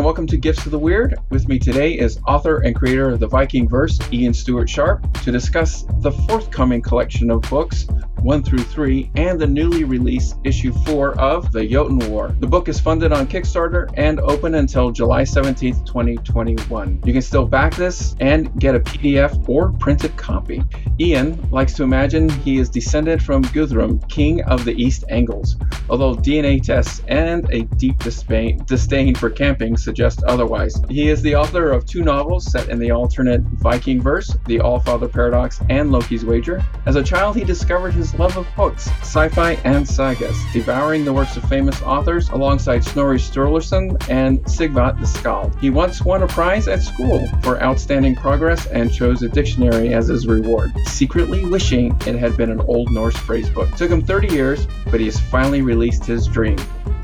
[0.00, 1.18] and welcome to Gifts of the Wyrd.
[1.28, 5.30] With me today is author and creator of the Viking Verse, Ian Stuart Sharpe, to
[5.30, 7.86] discuss the forthcoming collection of books
[8.22, 12.34] 1 through 3 and the newly released issue 4 of The Jotun War.
[12.40, 17.00] The book is funded on Kickstarter and open until July 17th, 2021.
[17.04, 20.62] You can still back this and get a PDF or printed copy.
[20.98, 25.56] Ian likes to imagine he is descended from Guthrum, king of the East Angles,
[25.88, 30.80] although DNA tests and a deep disdain, disdain for camping suggest otherwise.
[30.88, 35.10] He is the author of two novels set in the alternate Viking verse, The Allfather
[35.10, 36.62] Paradox and Loki's Wager.
[36.86, 41.36] As a child, he discovered his love of books, sci-fi and sagas, devouring the works
[41.36, 45.56] of famous authors alongside Snorri Sturluson and Sigvat the Skald.
[45.60, 50.08] He once won a prize at school for outstanding progress and chose a dictionary as
[50.08, 53.70] his reward, secretly wishing it had been an Old Norse phrase book.
[53.76, 56.58] Took him 30 years, but he has finally released his dream.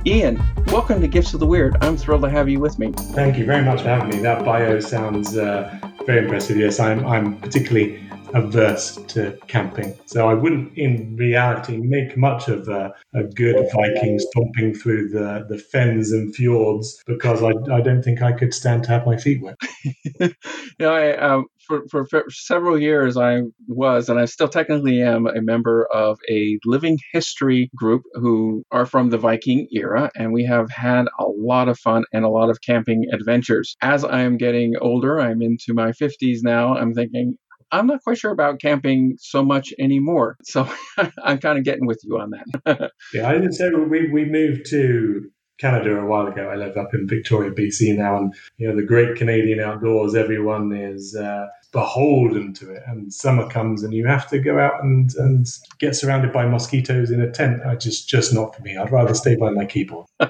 [0.07, 1.77] Ian, welcome to Gifts of the Wyrd.
[1.81, 2.93] I'm thrilled to have you with me.
[2.93, 4.19] Thank you very much for having me.
[4.19, 5.77] That bio sounds uh,
[6.07, 6.57] very impressive.
[6.57, 9.99] Yes, I'm, I'm particularly averse to camping.
[10.05, 15.47] So I wouldn't, in reality, make much of a, a good Viking stomping through the,
[15.49, 19.17] the fens and fjords because I, I don't think I could stand to have my
[19.17, 19.57] feet wet.
[20.21, 20.31] you
[20.79, 25.27] know, I, um, for, for, for, several years, I was, and I still technically am,
[25.27, 30.45] a member of a living history group who are from the Viking era, and we
[30.45, 33.77] have had a lot of fun and a lot of camping adventures.
[33.83, 37.37] As I am getting older, I'm into my 50s now, I'm thinking,
[37.73, 40.37] I'm not quite sure about camping so much anymore.
[40.45, 40.69] So
[41.23, 42.91] I'm kind of getting with you on that.
[43.15, 46.49] yeah, I didn't say we, we moved to Canada a while ago.
[46.51, 50.15] I live up in Victoria, BC now, and you know the great Canadian outdoors.
[50.15, 54.83] Everyone is uh, beholden to it, and summer comes, and you have to go out
[54.83, 55.47] and and
[55.79, 57.63] get surrounded by mosquitoes in a tent.
[57.65, 58.77] I just just not for me.
[58.77, 60.07] I'd rather stay by my keyboard.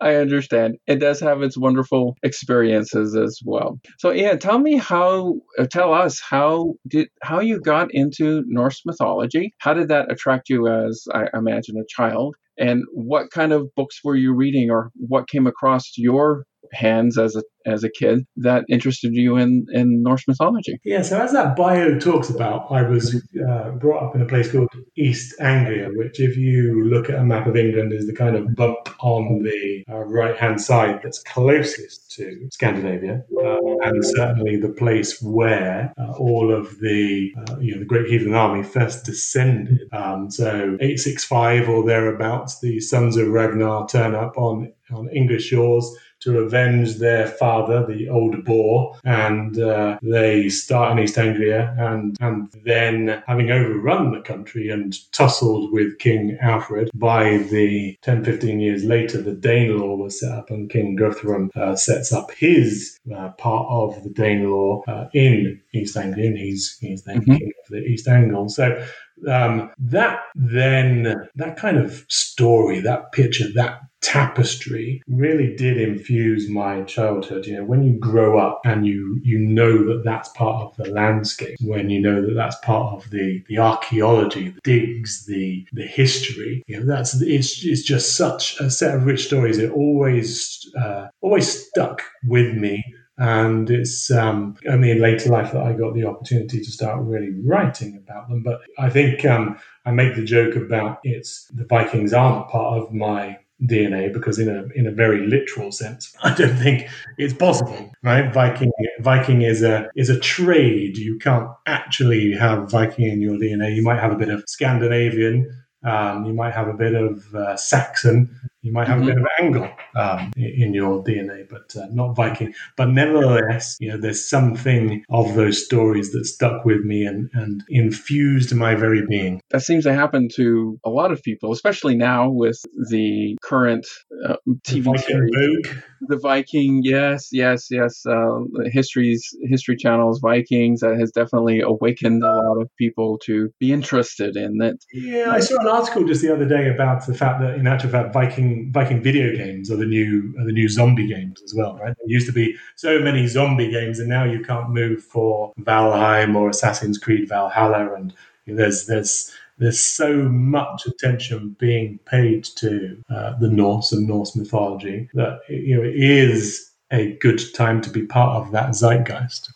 [0.00, 0.76] I understand.
[0.86, 3.80] It does have its wonderful experiences as well.
[3.98, 5.40] So, Ian, tell me how.
[5.58, 9.54] Uh, tell us how did how you got into Norse mythology.
[9.58, 12.36] How did that attract you as I imagine a child?
[12.58, 17.36] And what kind of books were you reading or what came across your hands as
[17.36, 20.80] a as a kid that interested you in in Norse mythology?
[20.84, 23.14] Yeah, so as that bio talks about, I was
[23.48, 27.24] uh, brought up in a place called East Anglia, which, if you look at a
[27.24, 31.22] map of England, is the kind of bump on the uh, right hand side that's
[31.22, 37.74] closest to Scandinavia, uh, and certainly the place where uh, all of the uh, you
[37.74, 39.80] know the Great Heathen Army first descended.
[39.92, 45.90] Um, so 865 or thereabouts, the sons of Ragnar turn up on on English shores
[46.22, 52.16] to avenge their father, the old boar, and uh, they start in East Anglia, and
[52.20, 58.60] and then having overrun the country and tussled with King Alfred, by the 10, 15
[58.60, 63.30] years later, the Danelaw was set up, and King Guthrum uh, sets up his uh,
[63.30, 67.36] part of the Danelaw uh, in East Anglia, and he's he's then mm-hmm.
[67.36, 68.48] king of the East Angle.
[68.48, 68.84] So
[69.28, 76.82] um, that then that kind of story, that picture, that tapestry really did infuse my
[76.82, 77.46] childhood.
[77.46, 80.90] You know when you grow up and you you know that that's part of the
[80.90, 85.86] landscape when you know that that's part of the the archaeology the digs the the
[85.86, 89.58] history you know that's it's, it's just such a set of rich stories.
[89.58, 92.84] It always uh, always stuck with me.
[93.18, 97.30] And it's um, only in later life that I got the opportunity to start really
[97.44, 98.42] writing about them.
[98.42, 102.92] But I think um, I make the joke about it's the Vikings aren't part of
[102.92, 107.92] my DNA because in a in a very literal sense, I don't think it's possible.
[108.02, 108.32] Right?
[108.32, 110.96] Viking Viking is a is a trade.
[110.96, 113.74] You can't actually have Viking in your DNA.
[113.74, 115.50] You might have a bit of Scandinavian.
[115.84, 118.30] Um, you might have a bit of uh, Saxon,
[118.62, 119.10] you might have mm-hmm.
[119.10, 122.54] a bit of angle um, in your DNA, but uh, not Viking.
[122.76, 127.64] But nevertheless, you know, there's something of those stories that stuck with me and, and
[127.68, 129.40] infused my very being.
[129.50, 133.86] That seems to happen to a lot of people, especially now with the current
[134.24, 135.32] uh, TV the series.
[135.34, 135.82] Vogue.
[136.08, 138.04] The Viking, yes, yes, yes.
[138.04, 138.40] Uh,
[138.72, 144.36] history's history channels, Vikings, that has definitely awakened a lot of people to be interested
[144.36, 144.84] in it.
[144.92, 147.90] Yeah, I saw an article just the other day about the fact that, in actual
[147.90, 151.78] fact, Viking Viking video games are the new are the new zombie games as well,
[151.78, 151.94] right?
[151.96, 156.34] There used to be so many zombie games, and now you can't move for Valheim
[156.34, 158.12] or Assassin's Creed Valhalla, and
[158.46, 165.08] there's there's there's so much attention being paid to uh, the Norse and Norse mythology
[165.14, 169.50] that you know it is a good time to be part of that zeitgeist.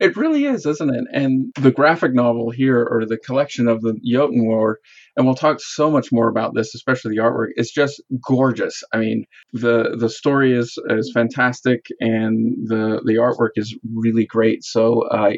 [0.00, 1.04] it really is, isn't it?
[1.12, 4.78] And the graphic novel here, or the collection of the Jotun War,
[5.16, 7.48] and we'll talk so much more about this, especially the artwork.
[7.56, 8.82] It's just gorgeous.
[8.92, 14.64] I mean, the the story is is fantastic, and the the artwork is really great.
[14.64, 15.32] So uh,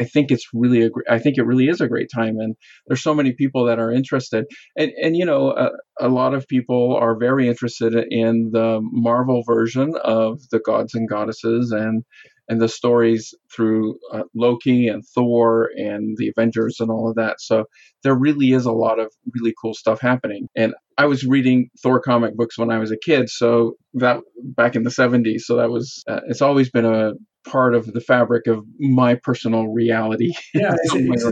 [0.00, 2.54] I think it's really a I think it really is a great time, and
[2.86, 4.44] there's so many people that are interested,
[4.76, 5.70] and and you know a,
[6.00, 11.08] a lot of people are very interested in the Marvel version of the gods and
[11.08, 12.04] goddesses and
[12.48, 17.40] and the stories through uh, Loki and Thor and the Avengers and all of that.
[17.40, 17.64] So
[18.04, 20.48] there really is a lot of really cool stuff happening.
[20.54, 24.76] And I was reading Thor comic books when I was a kid, so that back
[24.76, 25.40] in the 70s.
[25.40, 27.12] So that was uh, it's always been a
[27.46, 30.32] part of the fabric of my personal reality.
[30.54, 31.24] Yeah, it's, it's,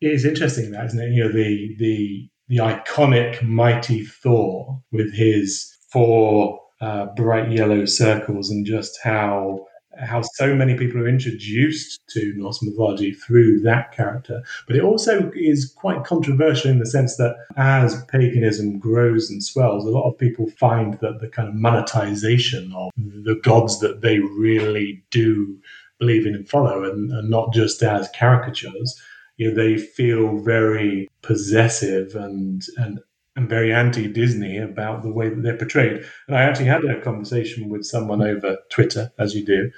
[0.00, 1.12] it is interesting that, isn't it?
[1.12, 8.50] You know, the the the iconic mighty Thor with his four uh, bright yellow circles
[8.50, 9.66] and just how
[9.98, 14.42] how so many people are introduced to Norse mythology through that character.
[14.66, 19.84] But it also is quite controversial in the sense that as paganism grows and swells,
[19.84, 24.20] a lot of people find that the kind of monetization of the gods that they
[24.20, 25.58] really do
[25.98, 29.00] believe in and follow, and, and not just as caricatures,
[29.36, 33.00] you know, they feel very possessive and and
[33.40, 36.04] and very anti Disney about the way that they're portrayed.
[36.28, 39.70] And I actually had a conversation with someone over Twitter, as you do,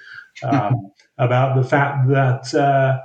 [0.42, 2.98] um, about the fact that, uh,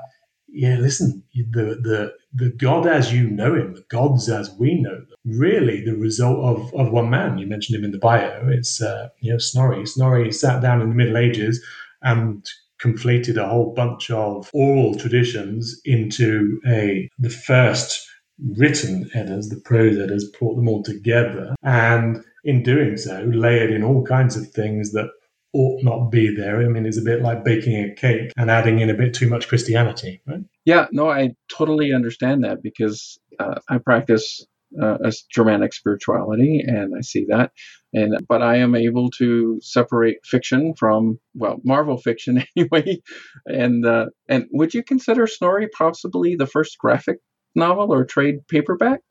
[0.47, 4.95] yeah, listen, the, the, the God as you know him, the gods as we know
[4.95, 7.37] them, really the result of, of one man.
[7.37, 8.47] You mentioned him in the bio.
[8.49, 9.85] It's, uh, you know, Snorri.
[9.85, 11.63] Snorri sat down in the Middle Ages
[12.01, 12.45] and
[12.81, 18.07] conflated a whole bunch of oral traditions into a the first
[18.39, 23.83] written Eddas, the prose Eddas, brought them all together, and in doing so, layered in
[23.83, 25.09] all kinds of things that
[25.53, 26.61] ought not be there.
[26.61, 29.29] I mean, it's a bit like baking a cake and adding in a bit too
[29.29, 30.41] much Christianity, right?
[30.65, 34.45] Yeah, no, I totally understand that because uh, I practice
[34.81, 37.51] uh, a Germanic spirituality, and I see that.
[37.93, 43.01] And but I am able to separate fiction from well, Marvel fiction anyway.
[43.45, 47.17] And uh, and would you consider Snorri possibly the first graphic
[47.57, 49.01] novel or trade paperback?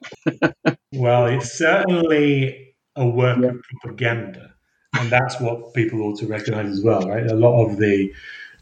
[0.92, 3.48] well, it's certainly a work yeah.
[3.48, 4.54] of propaganda,
[4.94, 7.26] and that's what people ought to recognize as well, right?
[7.26, 8.12] A lot of the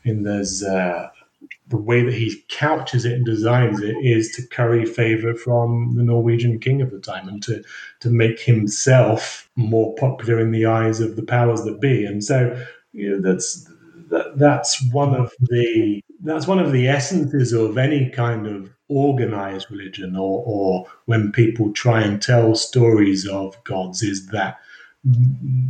[0.05, 1.09] in there's uh,
[1.69, 6.03] the way that he couches it and designs it is to curry favor from the
[6.03, 7.63] Norwegian king of the time and to
[8.01, 12.61] to make himself more popular in the eyes of the powers that be, and so
[12.93, 13.69] you know that's
[14.11, 19.71] that, that's one of the that's one of the essences of any kind of organized
[19.71, 24.59] religion or, or when people try and tell stories of gods is that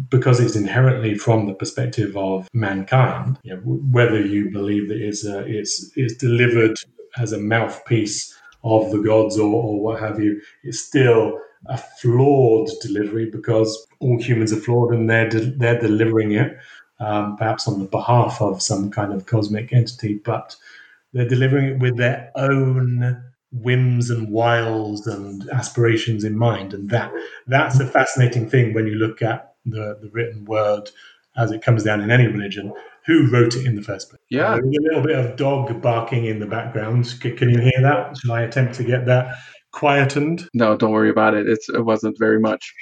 [0.08, 5.24] because it's inherently from the perspective of mankind, you know, whether you believe that it's,
[5.24, 6.76] a, it's, it's delivered
[7.18, 12.68] as a mouthpiece of the gods or, or what have you, it's still a flawed
[12.80, 16.56] delivery because all humans are flawed and they're, de- they're delivering it,
[17.00, 20.54] um, perhaps on the behalf of some kind of cosmic entity, but
[21.14, 27.12] they're delivering it with their own whims and wiles and aspirations in mind, and that
[27.46, 30.90] that's a fascinating thing when you look at the the written word
[31.36, 32.72] as it comes down in any religion.
[33.06, 34.20] Who wrote it in the first place?
[34.30, 37.14] Yeah, there's a little bit of dog barking in the background.
[37.20, 38.16] Can you hear that?
[38.18, 39.36] Shall I attempt to get that
[39.72, 40.48] quietened?
[40.54, 41.46] No, don't worry about it.
[41.48, 42.72] It's it wasn't very much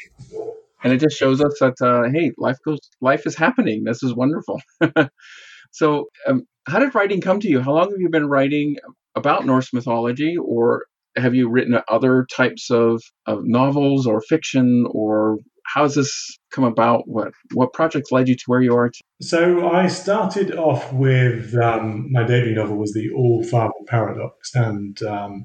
[0.85, 4.15] and it just shows us that uh, hey life goes life is happening this is
[4.15, 4.61] wonderful
[5.71, 7.61] so um, how did writing come to you?
[7.61, 8.77] How long have you been writing
[9.15, 15.39] about Norse mythology, or have you written other types of, of novels or fiction, or
[15.65, 17.03] how has this come about?
[17.07, 18.89] What what projects led you to where you are?
[18.89, 19.01] Today?
[19.21, 25.01] So I started off with um, my debut novel was the All Father Paradox, and
[25.03, 25.45] um,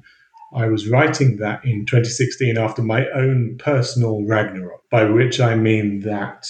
[0.54, 6.00] I was writing that in 2016 after my own personal Ragnarok, by which I mean
[6.00, 6.48] that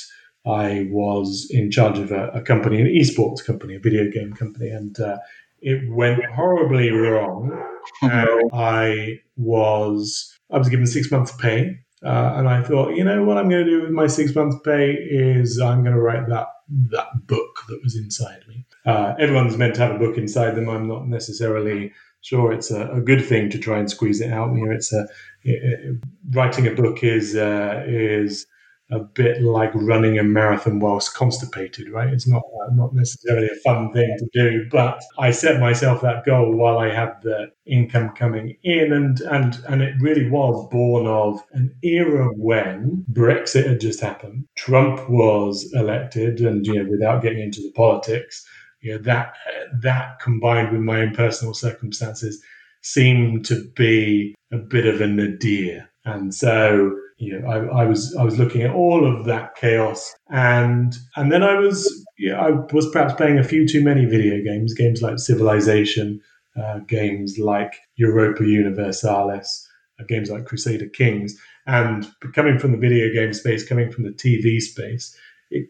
[0.49, 4.69] I was in charge of a, a, company, an esports company, a video game company,
[4.69, 5.19] and uh,
[5.61, 7.53] it went horribly wrong.
[8.03, 13.37] I was I was given six months pay, uh, and I thought, you know what
[13.37, 16.49] I'm going to do with my six months pay is I'm going to write that
[16.91, 18.65] that book that was inside me.
[18.87, 20.69] Uh, everyone's meant to have a book inside them.
[20.69, 24.53] I'm not necessarily sure it's a, a, good thing to try and squeeze it out.
[24.55, 25.03] You know, it's a
[25.45, 25.97] it, it,
[26.31, 28.47] writing a book is uh, is
[28.91, 32.09] a bit like running a marathon whilst constipated, right?
[32.09, 36.25] It's not uh, not necessarily a fun thing to do, but I set myself that
[36.25, 41.07] goal while I had the income coming in, and and and it really was born
[41.07, 47.23] of an era when Brexit had just happened, Trump was elected, and you know, without
[47.23, 48.47] getting into the politics,
[48.81, 49.35] you know, that
[49.83, 52.43] that combined with my own personal circumstances
[52.83, 55.89] seemed to be a bit of a nadir.
[56.05, 60.15] And so, you know, I, I, was I was looking at all of that chaos,
[60.31, 64.43] and and then I was yeah, I was perhaps playing a few too many video
[64.43, 66.21] games, games like Civilization,
[66.61, 69.69] uh, games like Europa Universalis,
[70.01, 74.11] uh, games like Crusader Kings, and coming from the video game space, coming from the
[74.11, 75.17] TV space,
[75.51, 75.67] it,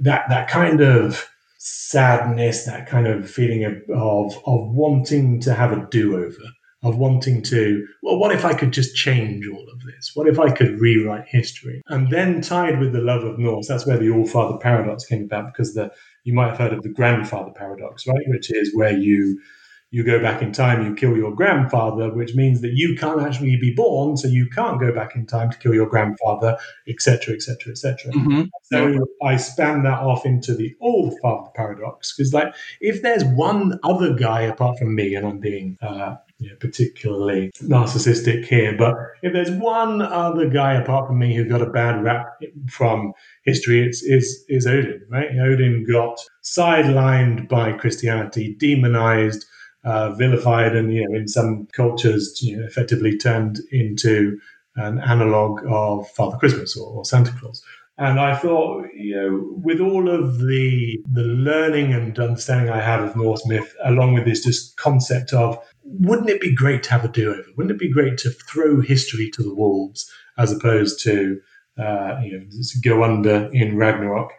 [0.00, 5.72] that that kind of sadness, that kind of feeling of, of, of wanting to have
[5.72, 6.44] a do over,
[6.82, 10.12] of wanting to, well, what if I could just change all of this?
[10.14, 11.82] What if I could rewrite history?
[11.88, 15.24] And then tied with the love of Norse, that's where the All Father paradox came
[15.24, 15.90] about because the
[16.24, 18.22] you might have heard of the grandfather paradox, right?
[18.26, 19.40] Which is where you
[19.90, 23.56] you go back in time, you kill your grandfather, which means that you can't actually
[23.56, 27.72] be born, so you can't go back in time to kill your grandfather, etc., etc.,
[27.72, 28.12] etc.
[28.64, 33.80] So I span that off into the all father paradox because, like, if there's one
[33.82, 38.94] other guy apart from me, and I'm being uh, you know, particularly narcissistic here, but
[39.22, 43.12] if there's one other guy apart from me who got a bad rap from
[43.44, 45.30] history, it's is is Odin, right?
[45.38, 49.44] Odin got sidelined by Christianity, demonized
[49.84, 54.38] uh, vilified and you know in some cultures you know, effectively turned into
[54.76, 57.62] an analog of Father Christmas or, or, Santa Claus.
[57.96, 63.02] And I thought, you know, with all of the the learning and understanding I have
[63.02, 65.58] of Norse myth, along with this just concept of,
[65.90, 67.44] wouldn't it be great to have a do-over?
[67.56, 71.40] Wouldn't it be great to throw history to the wolves as opposed to,
[71.78, 72.46] uh, you know,
[72.82, 74.30] go under in Ragnarok?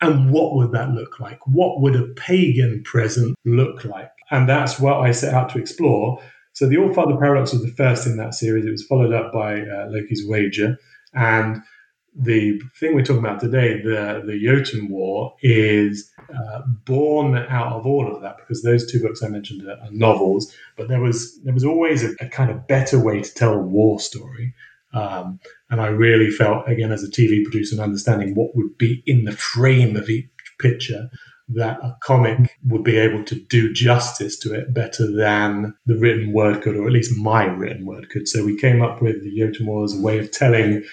[0.00, 1.38] And what would that look like?
[1.46, 4.10] What would a pagan present look like?
[4.30, 6.20] And that's what I set out to explore.
[6.52, 8.64] So the All Father Paradox was the first in that series.
[8.64, 10.78] It was followed up by uh, Loki's Wager.
[11.14, 11.62] And
[12.14, 17.86] the thing we're talking about today, the, the Jotun War, is uh, born out of
[17.86, 20.54] all of that because those two books I mentioned are, are novels.
[20.76, 23.58] But there was there was always a, a, kind of better way to tell a
[23.58, 24.54] war story.
[24.92, 25.40] Um,
[25.70, 29.24] and I really felt, again, as a TV producer, and understanding what would be in
[29.24, 30.28] the frame of each
[30.60, 31.10] picture,
[31.48, 36.32] that a comic would be able to do justice to it better than the written
[36.32, 38.28] word could, or at least my written word could.
[38.28, 40.84] So we came up with the Jotun War as a way of telling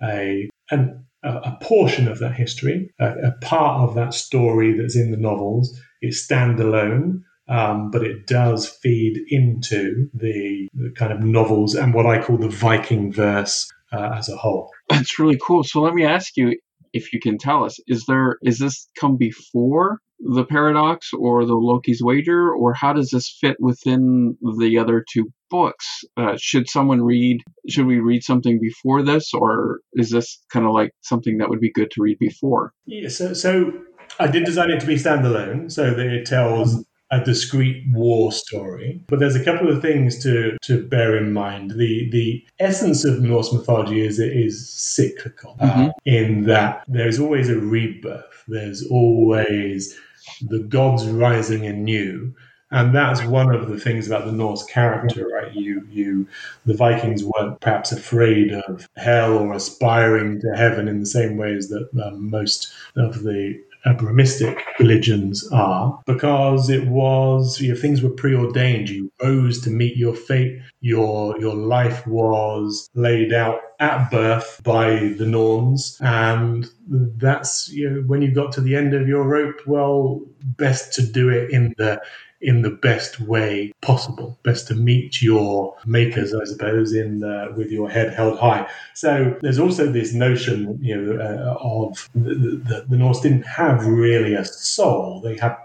[0.00, 5.10] a an, a portion of that history, a, a, part of that story that's in
[5.10, 5.78] the novels.
[6.00, 12.06] It's standalone, um, but it does feed into the, the, kind of novels and what
[12.06, 14.70] I call the Viking verse uh, as a whole.
[14.88, 15.64] That's really cool.
[15.64, 16.56] So let me ask you,
[16.92, 21.54] if you can tell us, is there is this come before the paradox or the
[21.54, 26.04] Loki's wager, or how does this fit within the other two books?
[26.16, 27.42] Uh, should someone read?
[27.68, 31.60] Should we read something before this, or is this kind of like something that would
[31.60, 32.72] be good to read before?
[32.86, 33.72] Yeah, so so
[34.18, 39.02] I did design it to be standalone, so that it tells a discrete war story.
[39.08, 41.72] But there's a couple of things to, to bear in mind.
[41.72, 45.88] The the essence of Norse mythology is it is cyclical mm-hmm.
[45.88, 48.44] uh, in that there's always a rebirth.
[48.46, 49.98] There's always
[50.42, 52.34] the gods rising anew.
[52.70, 55.52] And that's one of the things about the Norse character, right?
[55.54, 56.28] You, you,
[56.66, 61.68] the Vikings weren't perhaps afraid of hell or aspiring to heaven in the same ways
[61.70, 68.10] that um, most of the Abrahamistic religions are because it was you know, things were
[68.10, 68.88] preordained.
[68.88, 70.60] You rose to meet your fate.
[70.80, 78.00] Your your life was laid out at birth by the Norns, and that's you know
[78.02, 79.60] when you got to the end of your rope.
[79.66, 82.00] Well, best to do it in the
[82.40, 84.38] in the best way possible.
[84.42, 88.68] Best to meet your makers, I suppose, in the, with your head held high.
[88.94, 93.86] So there's also this notion, you know, uh, of the, the, the Norse didn't have
[93.86, 95.20] really a soul.
[95.20, 95.56] They had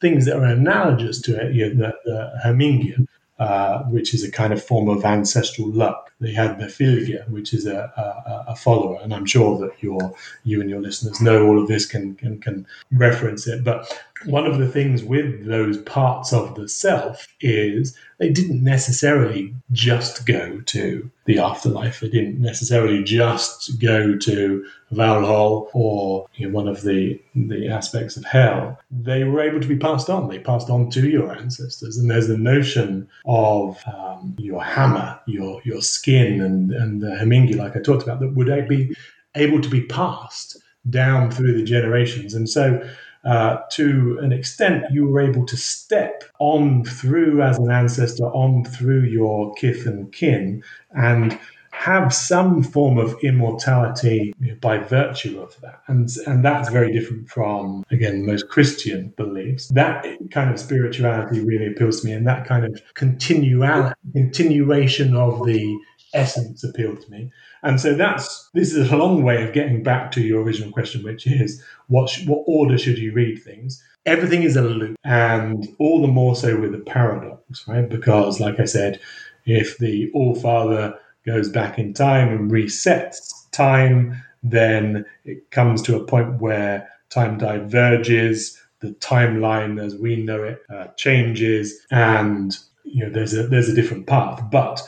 [0.00, 3.06] things that are analogous to it, you know, the, the Hamingja,
[3.38, 6.10] uh, which is a kind of form of ancestral luck.
[6.20, 10.14] They had the Fylgja, which is a, a, a, follower, and I'm sure that your
[10.44, 13.62] you and your listeners know all of this can, can can reference it.
[13.62, 13.94] But
[14.24, 20.26] one of the things with those parts of the self is they didn't necessarily just
[20.26, 22.00] go to the afterlife.
[22.00, 28.16] They didn't necessarily just go to Valhalla or you know, one of the the aspects
[28.16, 28.78] of hell.
[28.90, 30.28] They were able to be passed on.
[30.28, 31.98] They passed on to your ancestors.
[31.98, 37.56] And there's the notion of um, your hammer, your your skin, and and the Hamingja,
[37.56, 38.96] like I talked about, that would be
[39.34, 40.56] able to be passed
[40.88, 42.32] down through the generations.
[42.32, 42.88] And so
[43.26, 48.64] uh, to an extent, you were able to step on through as an ancestor, on
[48.64, 51.38] through your kith and kin, and
[51.72, 55.82] have some form of immortality by virtue of that.
[55.88, 59.68] And, and that's very different from, again, most Christian beliefs.
[59.68, 65.78] That kind of spirituality really appeals to me, and that kind of continuation of the
[66.14, 67.30] essence appealed to me.
[67.66, 71.02] And so that's this is a long way of getting back to your original question,
[71.02, 73.82] which is what sh- what order should you read things?
[74.06, 77.88] Everything is a loop, and all the more so with the paradox, right?
[77.88, 79.00] Because, like I said,
[79.46, 80.96] if the All Father
[81.26, 87.36] goes back in time and resets time, then it comes to a point where time
[87.36, 93.68] diverges, the timeline as we know it uh, changes, and you know there's a there's
[93.68, 94.40] a different path.
[94.52, 94.80] But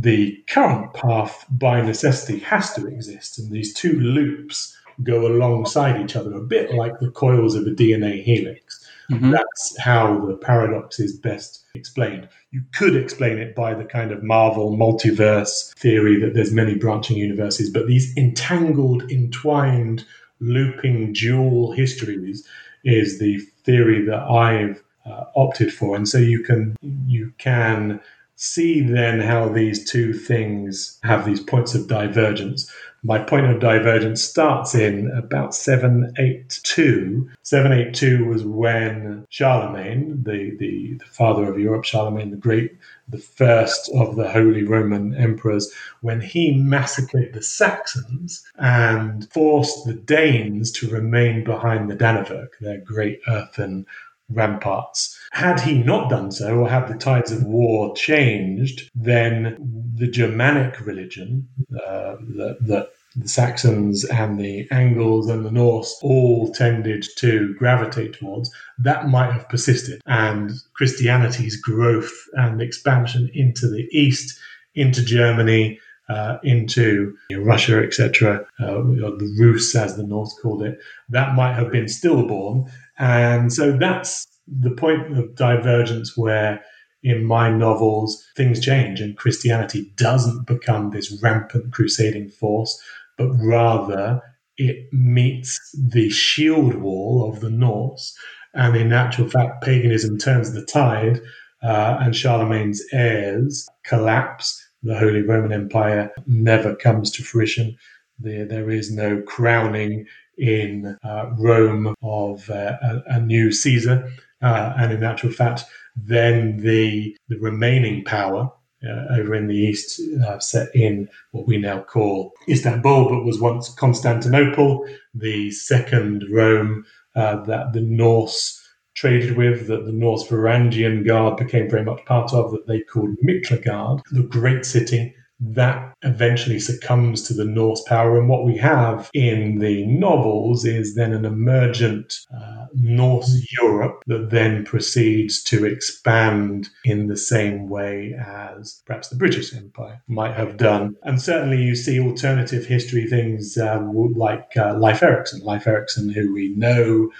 [0.00, 6.14] the current path by necessity has to exist, and these two loops go alongside each
[6.14, 8.86] other, a bit like the coils of a DNA helix.
[9.10, 9.32] Mm-hmm.
[9.32, 12.28] That's how the paradox is best explained.
[12.52, 17.16] You could explain it by the kind of Marvel multiverse theory that there's many branching
[17.16, 20.04] universes, but these entangled, entwined,
[20.40, 22.46] looping dual histories
[22.84, 26.76] is the theory that I've uh, opted for, and so you can
[27.06, 28.00] you can
[28.38, 32.72] see then how these two things have these points of divergence.
[33.02, 37.28] My point of divergence starts in about 782.
[37.42, 42.76] 782 was when Charlemagne, the, the, the father of Europe, Charlemagne the Great,
[43.08, 49.94] the first of the Holy Roman emperors, when he massacred the Saxons and forced the
[49.94, 53.84] Danes to remain behind the Danevirk, their great earthen
[54.30, 55.18] ramparts.
[55.32, 59.56] Had he not done so, or had the tides of war changed, then
[59.94, 66.52] the Germanic religion uh, that, that the Saxons and the Angles and the Norse all
[66.52, 70.00] tended to gravitate towards, that might have persisted.
[70.06, 74.38] And Christianity's growth and expansion into the East,
[74.74, 80.62] into Germany, uh, into you know, Russia, etc., uh, the Rus, as the North called
[80.62, 82.70] it, that might have been stillborn.
[82.98, 86.64] And so that's the point of divergence where
[87.02, 92.80] in my novels things change and Christianity doesn't become this rampant crusading force,
[93.16, 94.20] but rather
[94.56, 98.16] it meets the shield wall of the Norse.
[98.54, 101.20] And in actual fact, paganism turns the tide,
[101.62, 104.67] uh, and Charlemagne's heirs collapse.
[104.82, 107.76] The Holy Roman Empire never comes to fruition.
[108.18, 114.08] There, there is no crowning in uh, Rome of uh, a, a, new Caesar.
[114.40, 115.64] Uh, and in actual fact,
[115.96, 118.52] then the, the remaining power
[118.84, 123.40] uh, over in the east uh, set in what we now call Istanbul, but was
[123.40, 126.84] once Constantinople, the second Rome
[127.16, 128.64] uh, that the Norse
[128.98, 133.16] traded with, that the Norse Varangian Guard became very much part of, that they called
[133.22, 138.18] Miklagard, the great city that eventually succumbs to the Norse power.
[138.18, 144.30] And what we have in the novels is then an emergent uh, Norse Europe that
[144.30, 150.56] then proceeds to expand in the same way as perhaps the British Empire might have
[150.56, 150.96] done.
[151.04, 153.80] And certainly you see alternative history things uh,
[154.16, 157.10] like uh, Leif Erikson, Leif Erikson, who we know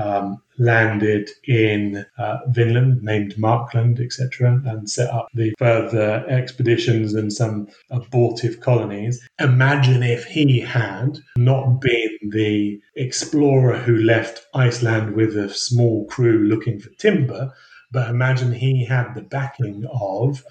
[0.00, 7.32] um, landed in uh, Vinland, named Markland, etc., and set up the further expeditions and
[7.32, 9.20] some abortive colonies.
[9.38, 16.44] Imagine if he had not been the explorer who left Iceland with a small crew
[16.44, 17.52] looking for timber,
[17.92, 20.42] but imagine he had the backing of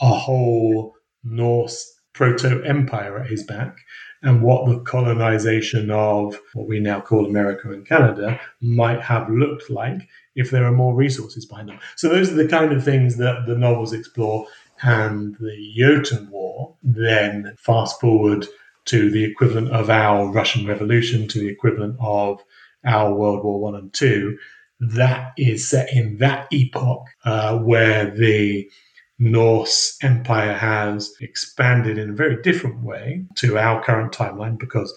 [0.00, 0.94] a whole
[1.24, 3.78] Norse proto empire at his back
[4.22, 9.70] and what the colonization of what we now call America and Canada might have looked
[9.70, 11.78] like if there are more resources behind them.
[11.96, 14.46] So those are the kind of things that the novels explore.
[14.82, 18.46] And the Jotun War then fast forward
[18.86, 22.42] to the equivalent of our Russian Revolution, to the equivalent of
[22.84, 24.38] our World War One and Two.
[24.80, 28.70] That is set in that epoch uh, where the
[29.18, 34.94] Norse empire has expanded in a very different way to our current timeline because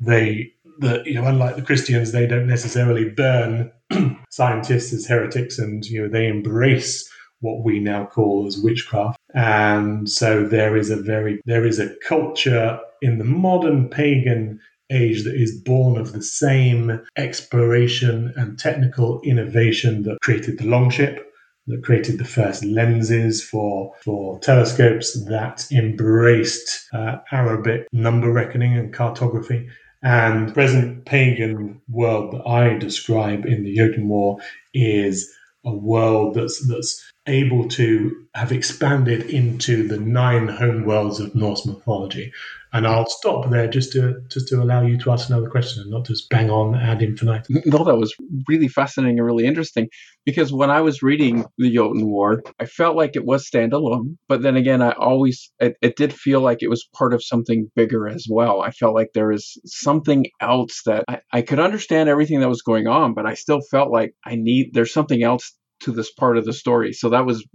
[0.00, 3.70] they, the, you know, unlike the Christians, they don't necessarily burn
[4.30, 7.08] scientists as heretics and, you know, they embrace
[7.40, 9.18] what we now call as witchcraft.
[9.34, 15.24] And so there is a very, there is a culture in the modern pagan age
[15.24, 21.27] that is born of the same exploration and technical innovation that created the longship
[21.68, 28.92] that created the first lenses for for telescopes that embraced uh, Arabic number reckoning and
[28.92, 29.68] cartography.
[30.02, 34.38] And the present pagan world that I describe in the Jotun War
[34.72, 35.32] is
[35.64, 41.66] a world that's that's able to have expanded into the nine home worlds of Norse
[41.66, 42.32] mythology.
[42.72, 45.90] And I'll stop there just to just to allow you to ask another question and
[45.90, 47.62] not just bang on ad infinitum.
[47.64, 48.14] No, that was
[48.46, 49.88] really fascinating and really interesting
[50.26, 54.42] because when I was reading the Jotun War, I felt like it was standalone, but
[54.42, 58.08] then again, I always it, it did feel like it was part of something bigger
[58.08, 58.60] as well.
[58.60, 62.62] I felt like there was something else that I, I could understand everything that was
[62.62, 66.36] going on, but I still felt like I need there's something else to this part
[66.36, 66.92] of the story.
[66.92, 67.46] So that was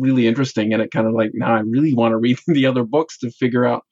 [0.00, 2.84] really interesting, and it kind of like now I really want to read the other
[2.84, 3.84] books to figure out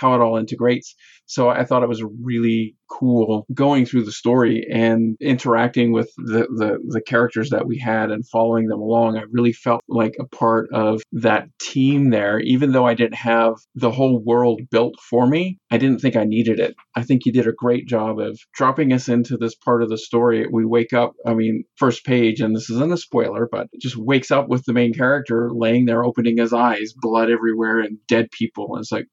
[0.00, 0.94] how it all integrates.
[1.30, 6.48] So I thought it was really cool going through the story and interacting with the,
[6.56, 9.16] the, the, characters that we had and following them along.
[9.16, 13.54] I really felt like a part of that team there, even though I didn't have
[13.76, 15.58] the whole world built for me.
[15.70, 16.74] I didn't think I needed it.
[16.96, 19.98] I think you did a great job of dropping us into this part of the
[19.98, 20.46] story.
[20.50, 24.32] We wake up, I mean, first page, and this isn't a spoiler, but just wakes
[24.32, 28.74] up with the main character laying there, opening his eyes, blood everywhere, and dead people.
[28.74, 29.06] And it's like,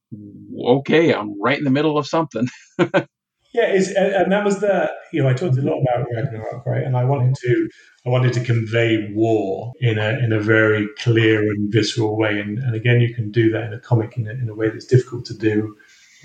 [0.65, 2.47] okay, I'm right in the middle of something.
[3.53, 6.83] Yeah, and that was the you know I talked a lot about Ragnarok, right?
[6.83, 7.69] And I wanted to
[8.05, 12.59] I wanted to convey war in a in a very clear and visceral way, and,
[12.59, 14.85] and again you can do that in a comic in a, in a way that's
[14.85, 15.75] difficult to do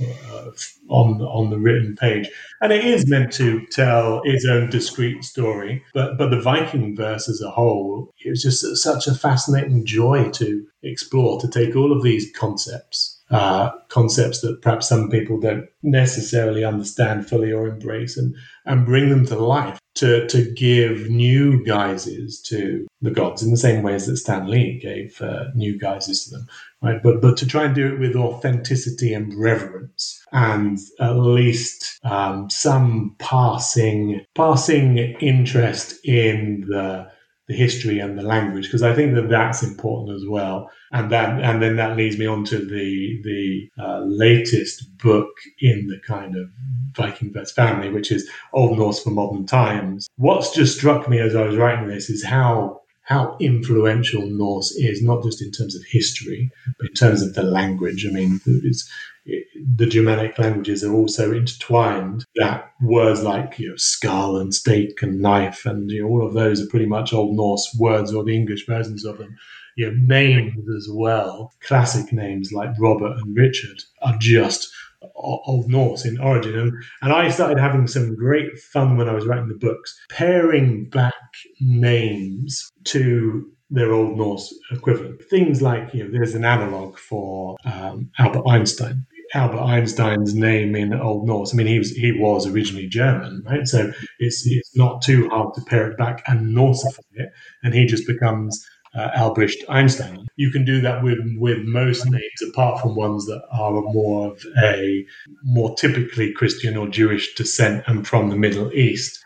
[0.01, 0.51] uh,
[0.89, 2.29] on on the written page,
[2.61, 5.83] and it is meant to tell its own discrete story.
[5.95, 10.29] But but the Viking verse as a whole, it was just such a fascinating joy
[10.33, 15.67] to explore to take all of these concepts uh, concepts that perhaps some people don't
[15.83, 18.35] necessarily understand fully or embrace and,
[18.67, 23.57] and bring them to life to, to give new guises to the gods in the
[23.57, 26.47] same ways that Stan Lee gave uh, new guises to them,
[26.83, 27.03] right?
[27.03, 32.49] But, but to try and do it with authenticity and reverence and at least um,
[32.51, 37.12] some passing, passing interest in the
[37.49, 40.71] the history and the language because I think that that's important as well.
[40.93, 45.29] And that and then that leads me on to the the uh, latest book
[45.61, 46.49] in the kind of
[46.95, 50.09] Viking verse family, which is Old Norse for Modern Times.
[50.17, 55.03] What's just struck me as I was writing this is how how influential Norse is,
[55.03, 58.07] not just in terms of history, but in terms of the language.
[58.07, 58.89] I mean, it's
[59.25, 62.25] the Germanic languages are also intertwined.
[62.37, 66.35] That words like you know, skull and stake and knife and you know, all of
[66.35, 69.37] those are pretty much Old Norse words or the English versions of them.
[69.77, 74.71] You know, names as well, classic names like Robert and Richard are just
[75.15, 76.59] Old Norse in origin.
[76.59, 80.89] And, and I started having some great fun when I was writing the books, paring
[80.91, 81.15] back
[81.61, 85.25] names to their Old Norse equivalent.
[85.25, 89.07] Things like, you know, there's an analog for um, Albert Einstein.
[89.35, 91.53] Albert Einstein's name in Old Norse.
[91.53, 93.67] I mean, he was he was originally German, right?
[93.67, 97.31] So it's it's not too hard to pare it back and Norsify it,
[97.63, 98.65] and he just becomes
[98.95, 100.27] uh, Albrecht Einstein.
[100.37, 104.45] You can do that with with most names, apart from ones that are more of
[104.63, 105.05] a
[105.43, 109.19] more typically Christian or Jewish descent and from the Middle East.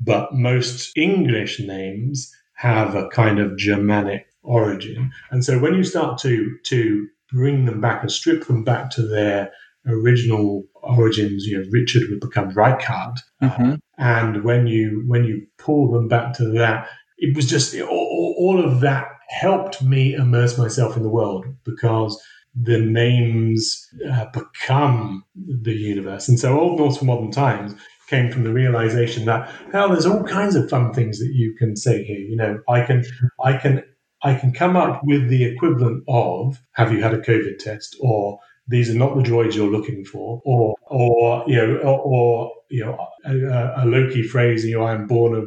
[0.00, 6.18] But most English names have a kind of Germanic origin, and so when you start
[6.18, 9.50] to to bring them back and strip them back to their
[9.86, 11.46] original origins.
[11.46, 13.74] You know, Richard would become Reichard, mm-hmm.
[13.98, 18.64] and when you when you pull them back to that, it was just all, all
[18.64, 22.20] of that helped me immerse myself in the world because
[22.54, 26.28] the names uh, become the universe.
[26.28, 27.74] And so, Old Norse for Modern Times
[28.08, 31.74] came from the realization that hell, there's all kinds of fun things that you can
[31.74, 32.18] say here.
[32.18, 33.04] You know, I can,
[33.42, 33.82] I can
[34.24, 38.40] I can come up with the equivalent of have you had a COVID test or
[38.66, 42.84] these are not the droids you're looking for, or or you know, or, or you
[42.84, 45.44] know, a, a, Loki phrase, you know, I'm born of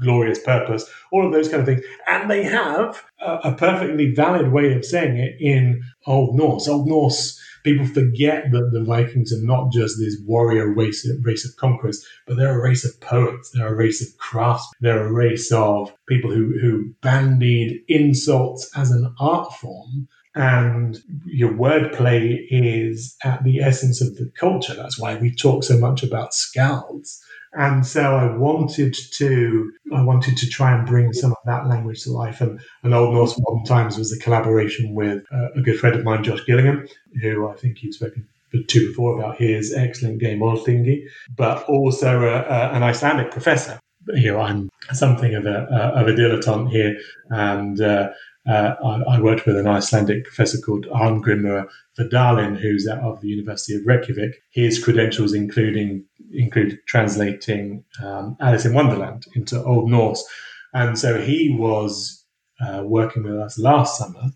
[0.00, 4.50] glorious purpose, all of those kind of things, and they have a, a perfectly valid
[4.50, 6.66] way of saying it in Old Norse.
[6.68, 7.38] Old Norse
[7.68, 12.36] people forget that the Vikings are not just this warrior race race of conquerors, but
[12.36, 13.50] they're a race of poets.
[13.50, 14.78] They're a race of craftsmen.
[14.80, 20.08] They're a race of people who, who bandied insults as an art form.
[20.38, 24.74] And your wordplay is at the essence of the culture.
[24.74, 27.18] That's why we talk so much about skalds
[27.54, 32.02] and so I wanted to, I wanted to try and bring some of that language
[32.02, 32.40] to life.
[32.40, 36.04] And, and Old Norse Modern Times was a collaboration with uh, a good friend of
[36.04, 36.86] mine, Josh Gillingham,
[37.22, 41.04] who I think you've spoken to before about his excellent game Alþingi,
[41.36, 43.80] but also a, a, an Icelandic professor.
[44.08, 46.98] You know, I'm something of a, of a dilettante here,
[47.30, 48.10] and uh,
[48.48, 53.28] uh, I, I, worked with an Icelandic professor called Arngrimur Vidalin, who's out of the
[53.28, 54.42] University of Reykjavik.
[54.50, 60.24] His credentials including include translating um, Alice in Wonderland into Old Norse,
[60.72, 62.24] and so he was
[62.60, 64.30] uh, working with us last summer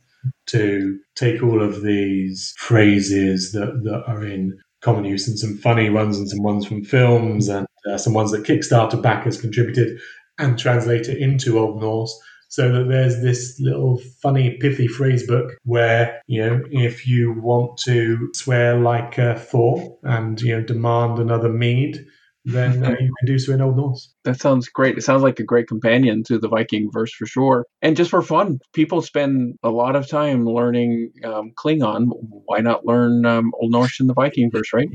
[0.46, 5.88] to take all of these phrases that, that are in common use and some funny
[5.90, 9.98] ones and some ones from films and uh, some ones that Kickstarter backers contributed
[10.38, 12.16] and translate it into Old Norse
[12.52, 17.78] so that there's this little funny, pithy phrase book where, you know, if you want
[17.78, 22.04] to swear like uh, Thor and, you know, demand another mead,
[22.44, 24.12] then uh, you can do so in Old Norse.
[24.24, 24.98] That sounds great.
[24.98, 27.64] It sounds like a great companion to the Viking verse for sure.
[27.80, 32.08] And just for fun, people spend a lot of time learning um, Klingon.
[32.44, 34.88] Why not learn um, Old Norse in the Viking verse, right?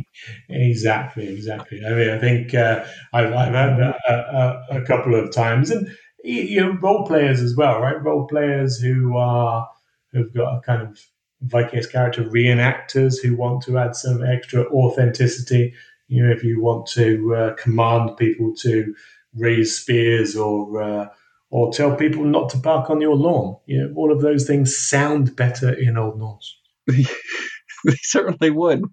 [0.50, 1.82] Exactly, exactly.
[1.84, 5.88] I mean, I think uh, I've, I've had that a, a, couple of times, and
[6.24, 8.02] you know, role players as well, right?
[8.02, 9.70] Role players who are
[10.12, 11.00] who've got a kind of
[11.42, 15.74] Vikings character reenactors who want to add some extra authenticity.
[16.08, 18.96] You know, if you want to uh, command people to
[19.36, 21.08] raise spears or uh,
[21.50, 24.76] or tell people not to bark on your lawn, you know, all of those things
[24.76, 26.60] sound better in Old Norse.
[26.88, 28.84] they certainly would.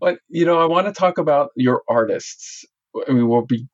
[0.00, 2.64] But you know, I want to talk about your artists.
[3.08, 3.66] I mean, we'll be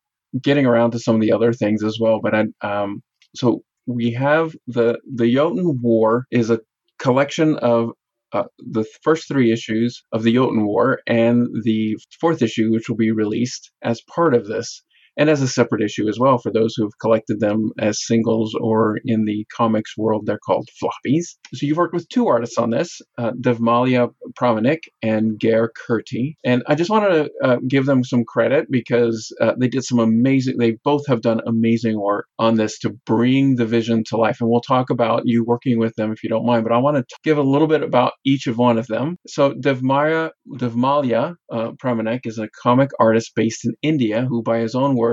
[0.43, 2.21] getting around to some of the other things as well.
[2.23, 3.03] But I, um,
[3.35, 6.61] so we have the the Jotun War is a
[6.99, 7.91] collection of
[8.33, 12.97] uh, the first three issues of the Jotun War and the fourth issue, which will
[12.97, 14.83] be released as part of this
[15.21, 18.57] and as a separate issue as well for those who have collected them as singles
[18.59, 21.37] or in the comics world they're called floppies.
[21.55, 26.63] So you've worked with two artists on this uh, devmalia pramanik and Geir Kurti and
[26.67, 30.57] i just wanted to uh, give them some credit because uh, they did some amazing
[30.59, 34.39] they both have done amazing work on this to bring the vision to life.
[34.41, 36.97] And we'll talk about you working with them if you don't mind but i want
[36.97, 39.17] to give a little bit about each of one of them.
[39.27, 44.75] So devmalia devmalia uh, pramanik is a comic artist based in india who by his
[44.75, 45.10] own words,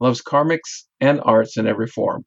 [0.00, 2.24] loves comics and arts in every form.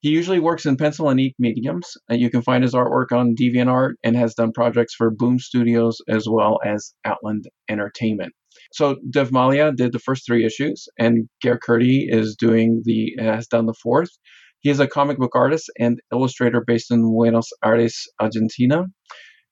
[0.00, 1.92] He usually works in pencil and ink mediums.
[2.08, 5.98] And you can find his artwork on DeviantArt and has done projects for Boom Studios
[6.08, 8.32] as well as Outland Entertainment.
[8.72, 13.66] So Devmalia did the first three issues, and Geir Kurti is doing the has done
[13.66, 14.10] the fourth.
[14.60, 18.84] He is a comic book artist and illustrator based in Buenos Aires, Argentina.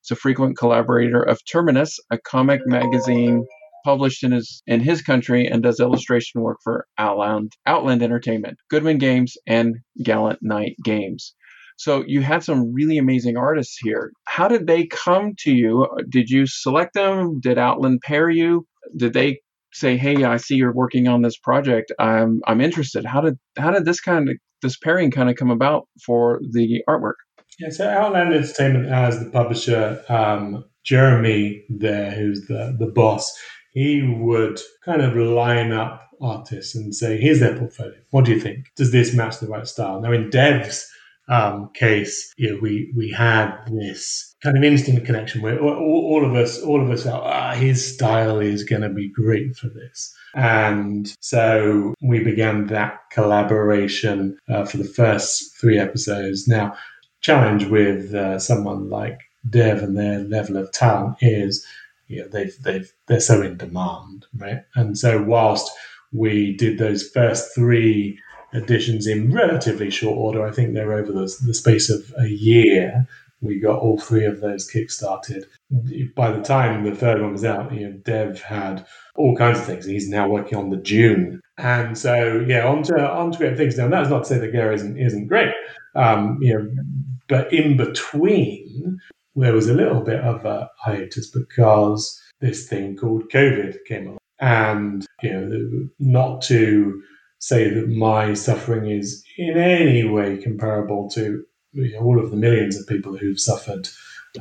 [0.01, 3.45] He's a frequent collaborator of Terminus, a comic magazine
[3.83, 8.97] published in his in his country and does illustration work for Outland Outland Entertainment, Goodman
[8.97, 11.35] Games, and Gallant Knight Games.
[11.77, 14.11] So you had some really amazing artists here.
[14.25, 15.87] How did they come to you?
[16.09, 17.39] Did you select them?
[17.39, 18.65] Did Outland pair you?
[18.97, 19.39] Did they
[19.73, 21.91] say, "Hey, I see you're working on this project.
[21.99, 25.51] I'm I'm interested." How did how did this kind of this pairing kind of come
[25.51, 27.13] about for the artwork?
[27.59, 33.31] Yeah, so Outland Entertainment as the publisher, um, Jeremy there, who's the the boss,
[33.73, 37.99] he would kind of line up artists and say, here's their portfolio.
[38.11, 38.71] What do you think?
[38.75, 40.01] Does this match the right style?
[40.01, 40.87] Now, in Dev's
[41.29, 46.25] um, case, you know, we we had this kind of instant connection where all, all
[46.25, 49.69] of us, all of us felt, ah, his style is going to be great for
[49.69, 50.13] this.
[50.35, 56.47] And so we began that collaboration uh, for the first three episodes.
[56.47, 56.75] Now,
[57.21, 61.65] challenge with uh, someone like Dev and their level of talent is
[62.09, 64.63] you know, they've they've they're so in demand, right?
[64.75, 65.71] And so whilst
[66.11, 68.19] we did those first three
[68.53, 73.07] editions in relatively short order, I think they're over the, the space of a year.
[73.41, 75.43] We got all three of those kickstarted.
[76.15, 79.65] By the time the third one was out, you know, Dev had all kinds of
[79.65, 79.85] things.
[79.85, 83.77] He's now working on the June, and so yeah, onto onto great things.
[83.77, 85.53] Now that's not to say that Geir isn't isn't great,
[85.95, 86.69] um, you know,
[87.29, 88.99] but in between,
[89.35, 94.19] there was a little bit of a hiatus because this thing called COVID came along.
[94.39, 97.01] And, you know, not to
[97.39, 102.37] say that my suffering is in any way comparable to you know, all of the
[102.37, 103.87] millions of people who've suffered,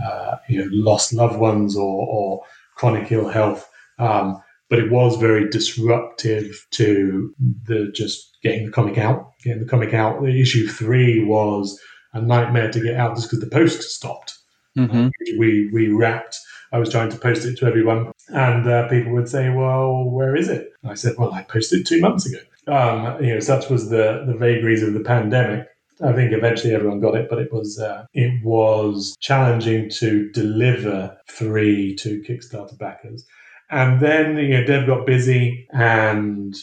[0.03, 2.41] uh, you know, lost loved ones or, or
[2.77, 3.69] chronic ill health.
[3.99, 9.33] Um, but it was very disruptive to the just getting the comic out.
[9.43, 10.23] Getting the comic out.
[10.23, 11.81] The issue three was
[12.13, 14.38] a nightmare to get out just because the post stopped.
[14.79, 15.39] Mm-hmm.
[15.39, 16.39] We we wrapped.
[16.71, 20.37] I was trying to post it to everyone, and uh, people would say, "Well, where
[20.37, 23.69] is it?" And I said, "Well, I posted two months ago." Um, you know, such
[23.71, 25.67] was the the vagaries of the pandemic.
[26.01, 31.17] I think eventually everyone got it, but it was uh, it was challenging to deliver
[31.29, 33.27] three to Kickstarter backers.
[33.71, 36.57] And then you know, Dev got busy, and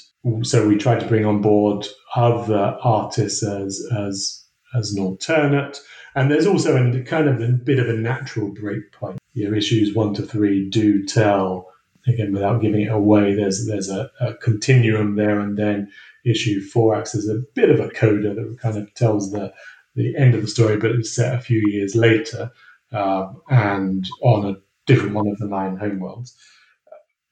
[0.43, 5.80] so we tried to bring on board other artists as as as an alternate.
[6.15, 9.19] And there's also a kind of a bit of a natural break point.
[9.34, 11.67] Your issues one to three do tell,
[12.08, 15.91] again, without giving it away, there's there's a, a continuum there, and then
[16.25, 19.54] issue four acts as a bit of a coda that kind of tells the
[19.95, 22.51] the end of the story, but it's set a few years later
[22.91, 26.34] um, and on a different one of the nine homeworlds.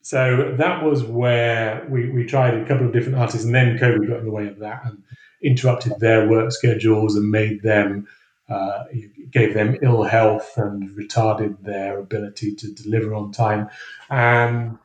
[0.01, 4.07] So that was where we, we tried a couple of different artists, and then COVID
[4.07, 5.01] got in the way of that and
[5.41, 8.07] interrupted their work schedules and made them,
[8.49, 8.83] uh,
[9.31, 13.69] gave them ill health and retarded their ability to deliver on time.
[14.09, 14.77] And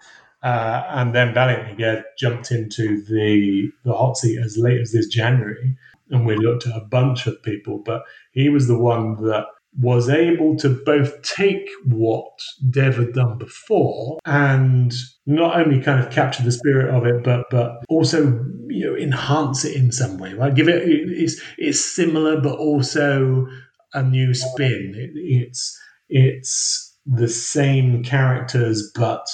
[0.43, 5.77] uh, and then Valiant jumped into the the hot seat as late as this January,
[6.11, 9.47] and we looked at a bunch of people, but he was the one that
[9.81, 12.27] was able to both take what
[12.69, 14.93] Dev had done before and
[15.25, 18.25] not only kind of capture the spirit of it, but but also
[18.69, 20.55] you know enhance it in some way, right?
[20.55, 23.47] Give it it's it's similar, but also
[23.95, 24.95] a new spin.
[24.97, 29.27] It, it's it's the same characters, but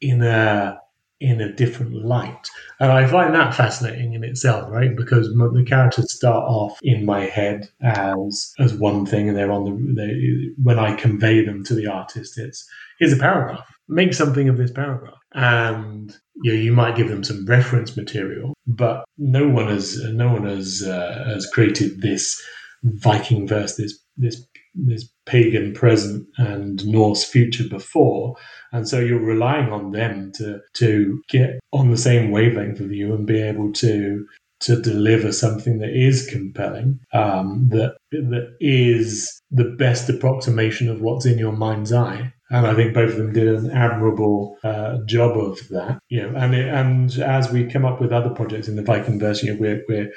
[0.00, 0.78] in a
[1.22, 2.48] in a different light.
[2.80, 4.96] And I find that fascinating in itself, right?
[4.96, 9.64] Because the characters start off in my head as as one thing, and they're on
[9.64, 13.66] the they, when I convey them to the artist, it's here's a paragraph.
[13.88, 18.54] Make something of this paragraph, and you know, you might give them some reference material,
[18.66, 22.42] but no one has no one has uh, has created this
[22.84, 28.36] Vikingverse, this this this pagan present and Norse future before,
[28.72, 33.14] and so you're relying on them to to get on the same wavelength of you
[33.14, 34.26] and be able to
[34.62, 41.26] to deliver something that is compelling, um, that that is the best approximation of what's
[41.26, 42.32] in your mind's eye.
[42.50, 45.98] And I think both of them did an admirable uh, job of that.
[46.10, 49.42] You know, and it, and as we come up with other projects in the Vikingverse,
[49.42, 50.12] you know, we're we're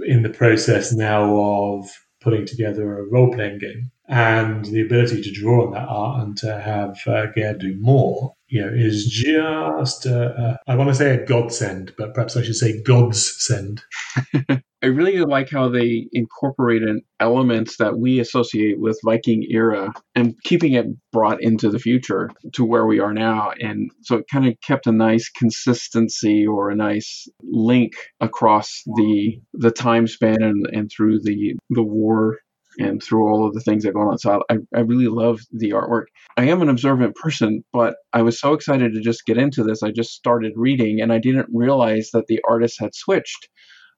[0.00, 1.88] in the process now of
[2.26, 6.36] putting together a role playing game and the ability to draw on that art and
[6.36, 11.24] to have uh, Geir do more, you know, is just I want to say a
[11.24, 13.82] godsend, but perhaps I should say God's send.
[14.82, 20.74] I really like how they incorporated elements that we associate with Viking era and keeping
[20.74, 23.52] it brought into the future to where we are now.
[23.58, 29.40] And so it kind of kept a nice consistency or a nice link across the
[29.54, 32.38] the time span and, and through the the war
[32.78, 34.18] and through all of the things that go on.
[34.18, 36.04] So I, I really love the artwork.
[36.36, 39.82] I am an observant person, but I was so excited to just get into this.
[39.82, 43.48] I just started reading and I didn't realize that the artist had switched.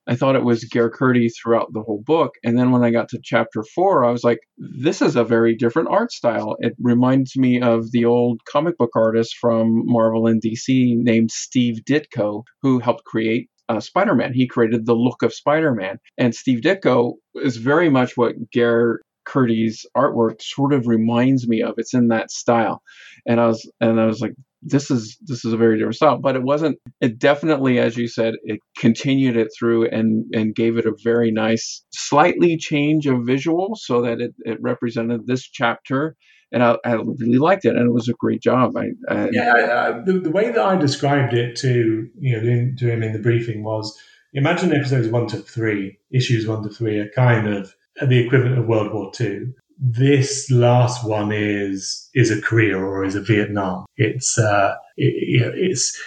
[0.08, 2.32] I thought it was Geir Kurdi throughout the whole book.
[2.42, 5.54] And then when I got to chapter four, I was like, this is a very
[5.54, 6.56] different art style.
[6.60, 11.80] It reminds me of the old comic book artist from Marvel and DC named Steve
[11.86, 14.32] Ditko, who helped create uh, Spider Man.
[14.32, 15.98] He created the look of Spider Man.
[16.16, 21.74] And Steve Ditko is very much what Geir Kurdi's artwork sort of reminds me of.
[21.76, 22.82] It's in that style.
[23.26, 26.18] And I was and I was like, this is this is a very different style.
[26.18, 30.78] But it wasn't it definitely, as you said, it continued it through and and gave
[30.78, 36.16] it a very nice slightly change of visual so that it, it represented this chapter
[36.52, 38.76] and I, I, really liked it, and it was a great job.
[38.76, 43.02] I, I yeah, the, the, way that I described it to you know to him
[43.02, 43.98] in the briefing was
[44.32, 47.74] imagine episodes one to three, issues one to three are kind of
[48.06, 49.54] the equivalent of World War Two.
[49.78, 53.84] This last one is is a Korea or is a Vietnam.
[53.96, 56.00] It's uh, it, it's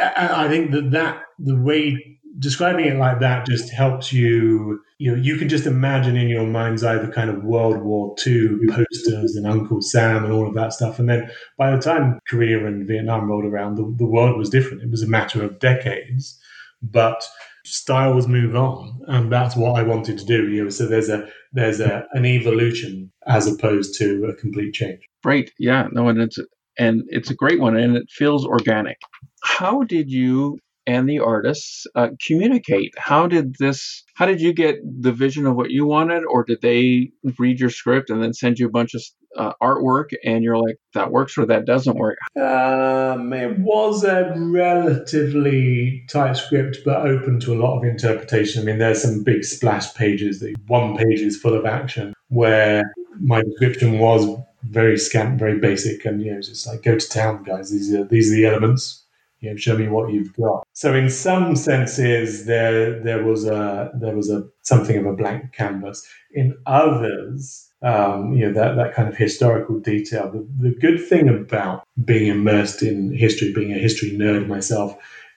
[0.00, 2.11] I think that that the way
[2.42, 6.46] describing it like that just helps you you know you can just imagine in your
[6.46, 10.54] mind's eye the kind of world war ii posters and uncle sam and all of
[10.54, 10.98] that stuff.
[10.98, 14.82] And then by the time korea and vietnam rolled around the, the world was different.
[14.82, 16.38] It was a matter of decades
[16.82, 17.24] but
[17.64, 20.68] styles move on and that's what i wanted to do you know.
[20.68, 25.00] So there's a there's a an evolution as opposed to a complete change.
[25.24, 26.38] Right yeah no and it's
[26.76, 28.98] and it's a great one and it feels organic.
[29.42, 32.92] How did you and the artists uh, communicate.
[32.98, 36.60] How did this how did you get the vision of what you wanted or did
[36.62, 39.02] they read your script and then send you a bunch of
[39.36, 44.34] uh, artwork and you're like that works or that doesn't work um, it was a
[44.36, 48.62] relatively tight script but open to a lot of interpretation.
[48.62, 52.82] I mean there's some big splash pages that one page is full of action where
[53.20, 54.26] my description was
[54.64, 57.70] very scant very basic and you know just like go to town guys.
[57.70, 59.01] These are these are the elements
[59.42, 60.66] you know, show me what you've got.
[60.72, 65.52] So in some senses, there there was a there was a something of a blank
[65.52, 66.06] canvas.
[66.32, 70.30] In others, um, you know, that that kind of historical detail.
[70.30, 74.96] The, the good thing about being immersed in history, being a history nerd myself,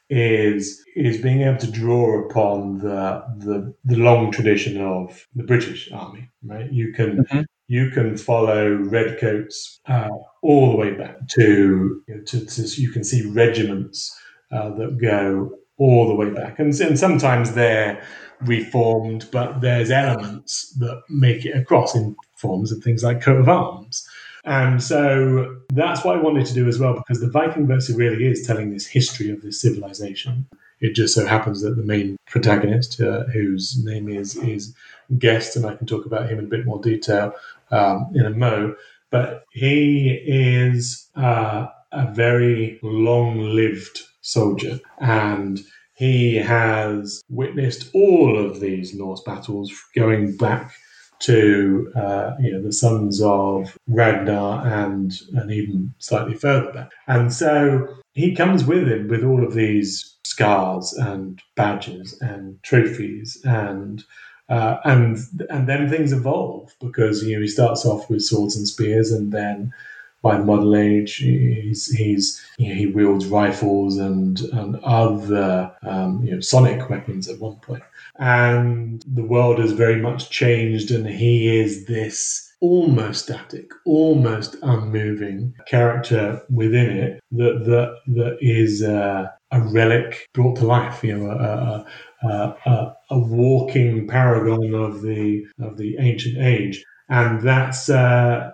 [0.09, 5.91] is is being able to draw upon the the, the long tradition of the British
[5.91, 6.29] Army.
[6.43, 10.09] Right, you can mm-hmm you can follow redcoats uh,
[10.41, 14.15] all the way back to, you know, to, to, you can see regiments
[14.51, 16.59] uh, that go all the way back.
[16.59, 18.01] And, and sometimes they're
[18.41, 23.49] reformed, but there's elements that make it across in forms of things like coat of
[23.49, 24.07] arms.
[24.43, 28.45] And so that's what I wanted to do as well, because the Vikingverse really is
[28.45, 30.47] telling this history of this civilization.
[30.81, 34.75] It just so happens that the main protagonist, uh, whose name is is
[35.17, 37.33] Gest, and I can talk about him in a bit more detail
[37.75, 38.75] um, in a mo,
[39.11, 45.59] but he is uh, a very long-lived soldier, and
[45.95, 50.73] he has witnessed all of these Norse battles going back
[51.19, 56.91] to uh, you know the sons of Ragnar and and even slightly further back.
[57.07, 63.41] And so he comes with him with all of these scars and badges and trophies
[63.45, 64.03] and
[64.49, 65.17] uh, and
[65.49, 69.31] and then things evolve because you know he starts off with swords and spears and
[69.31, 69.73] then
[70.21, 76.23] by the model age he's, he's you know, he wields rifles and and other um,
[76.23, 77.83] you know sonic weapons at one point.
[78.17, 85.53] And the world has very much changed and he is this almost static almost unmoving
[85.67, 91.29] character within it that that that is uh, a relic brought to life you know
[91.29, 91.85] a,
[92.25, 96.83] a, a, a, walking paragon of the of the ancient age.
[97.09, 98.51] And that's uh,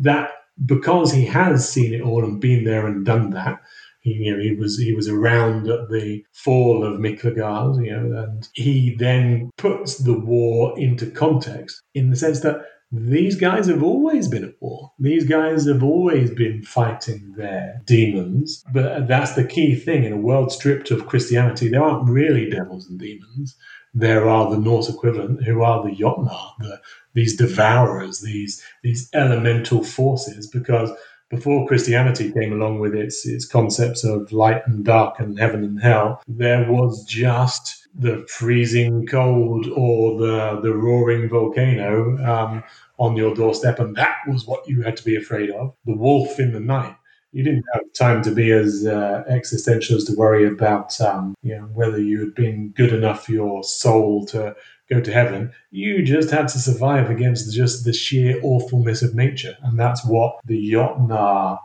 [0.00, 0.30] that
[0.64, 3.60] because he has seen it all and been there and done that
[4.00, 8.22] he, you know, he was he was around at the fall of Miklagard, you know,
[8.22, 13.82] and he then puts the war into context in the sense that these guys have
[13.82, 14.92] always been at war.
[14.98, 18.64] These guys have always been fighting their demons.
[18.72, 21.68] But that's the key thing in a world stripped of Christianity.
[21.68, 23.56] There aren't really devils and demons.
[23.92, 26.80] There are the Norse equivalent, who are the Jotnar, the,
[27.14, 30.90] these devourers, these these elemental forces, because
[31.30, 35.80] before Christianity came along with its its concepts of light and dark and heaven and
[35.80, 42.64] hell, there was just the freezing cold or the the roaring volcano um,
[42.98, 45.74] on your doorstep, and that was what you had to be afraid of.
[45.84, 46.94] The wolf in the night.
[47.32, 51.56] You didn't have time to be as uh, existential as to worry about, um, you
[51.56, 54.56] know, whether you had been good enough for your soul to
[54.90, 55.52] go to heaven.
[55.70, 59.56] You just had to survive against just the sheer awfulness of nature.
[59.62, 61.58] And that's what the Jotnar,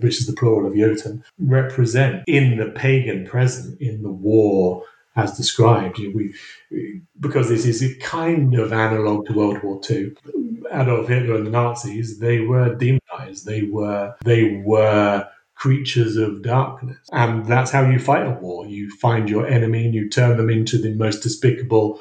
[0.00, 4.84] which is the plural of Jotun, represent in the pagan present, in the war
[5.16, 5.98] as described.
[5.98, 6.34] We,
[7.18, 10.12] because this is a kind of analog to World War II.
[10.72, 13.44] Adolf Hitler and the Nazis, they were demonized.
[13.44, 15.28] They were, they were
[15.60, 16.96] creatures of darkness.
[17.12, 18.66] And that's how you fight a war.
[18.66, 22.00] You find your enemy and you turn them into the most despicable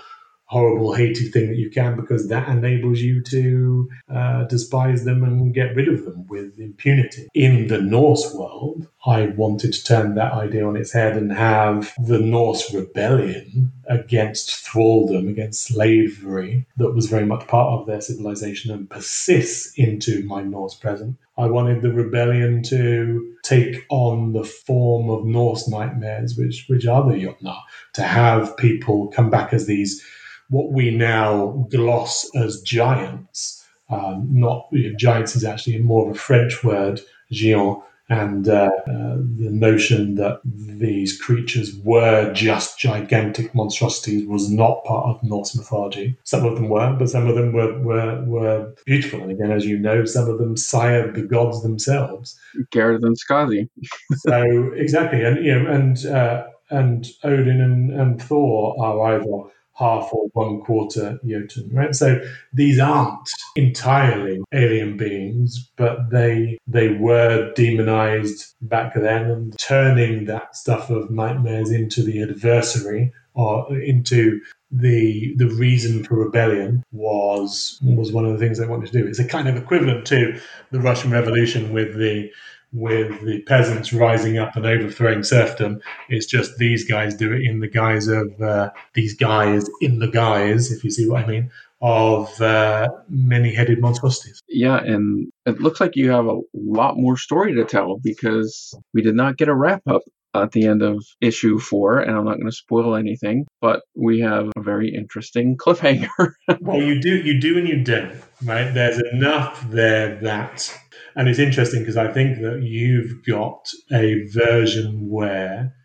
[0.49, 5.53] horrible, hated thing that you can because that enables you to uh, despise them and
[5.53, 7.29] get rid of them with impunity.
[7.35, 11.93] In the Norse world, I wanted to turn that idea on its head and have
[11.99, 18.71] the Norse rebellion against thraldom, against slavery, that was very much part of their civilization
[18.71, 21.15] and persists into my Norse present.
[21.37, 27.09] I wanted the rebellion to take on the form of Norse nightmares, which which are
[27.09, 27.61] the Jotnar,
[27.93, 30.03] to have people come back as these
[30.49, 33.55] what we now gloss as giants.
[33.89, 38.71] Um, not you know, giants is actually more of a French word, géant, and uh,
[38.87, 45.55] uh, the notion that these creatures were just gigantic monstrosities was not part of Norse
[45.55, 46.17] mythology.
[46.23, 49.21] Some of them were, but some of them were were, were beautiful.
[49.21, 52.39] And again, as you know, some of them sired the gods themselves.
[52.71, 53.69] Gareth and Skadi.
[54.15, 59.49] so exactly, and you know, and uh, and Odin and, and Thor are either
[59.79, 61.95] half or one quarter Jotun, right?
[61.95, 62.21] So
[62.53, 70.55] these aren't entirely alien beings, but they they were demonized back then, and turning that
[70.55, 78.11] stuff of nightmares into the adversary or into the the reason for rebellion was was
[78.11, 79.07] one of the things they wanted to do.
[79.07, 80.39] It's a kind of equivalent to
[80.71, 82.29] the Russian Revolution with the
[82.71, 85.81] with the peasants rising up and overthrowing serfdom.
[86.07, 90.07] It's just these guys do it in the guise of uh, these guys in the
[90.07, 91.51] guise, if you see what I mean,
[91.81, 94.41] of uh, many-headed monstrosities.
[94.47, 99.01] Yeah, and it looks like you have a lot more story to tell because we
[99.01, 100.01] did not get a wrap-up
[100.35, 104.19] at the end of issue four, and I'm not going to spoil anything, but we
[104.19, 106.33] have a very interesting cliffhanger.
[106.61, 108.13] well, you do, you do, and you don't,
[108.43, 108.71] right?
[108.71, 110.77] There's enough there that
[111.19, 115.75] and it's interesting because I think that you've got a version where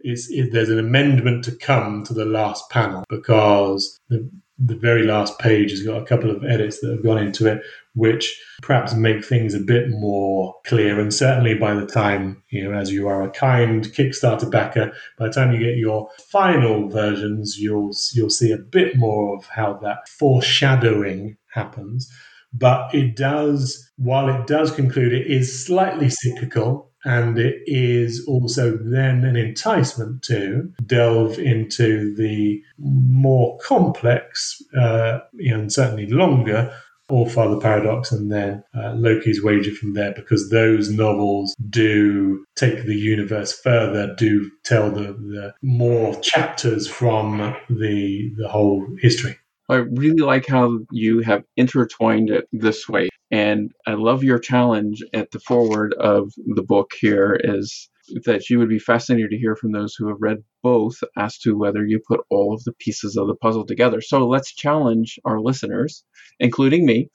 [0.00, 5.38] it, there's an amendment to come to the last panel because the, the very last
[5.38, 7.62] page has got a couple of edits that have gone into it,
[7.94, 11.00] which perhaps make things a bit more clear.
[11.00, 15.28] And certainly by the time, you know, as you are a kind Kickstarter backer, by
[15.28, 19.72] the time you get your final versions, you'll you'll see a bit more of how
[19.82, 22.12] that foreshadowing happens.
[22.52, 28.76] But it does, while it does conclude, it is slightly cyclical and it is also
[28.76, 36.72] then an enticement to delve into the more complex uh, and certainly longer
[37.08, 42.84] All Father Paradox and then uh, Loki's Wager from there because those novels do take
[42.84, 49.36] the universe further, do tell the, the more chapters from the the whole history.
[49.68, 53.08] I really like how you have intertwined it this way.
[53.30, 57.88] And I love your challenge at the forward of the book here is
[58.24, 61.56] that you would be fascinated to hear from those who have read both as to
[61.56, 64.00] whether you put all of the pieces of the puzzle together.
[64.00, 66.04] So let's challenge our listeners,
[66.40, 67.08] including me,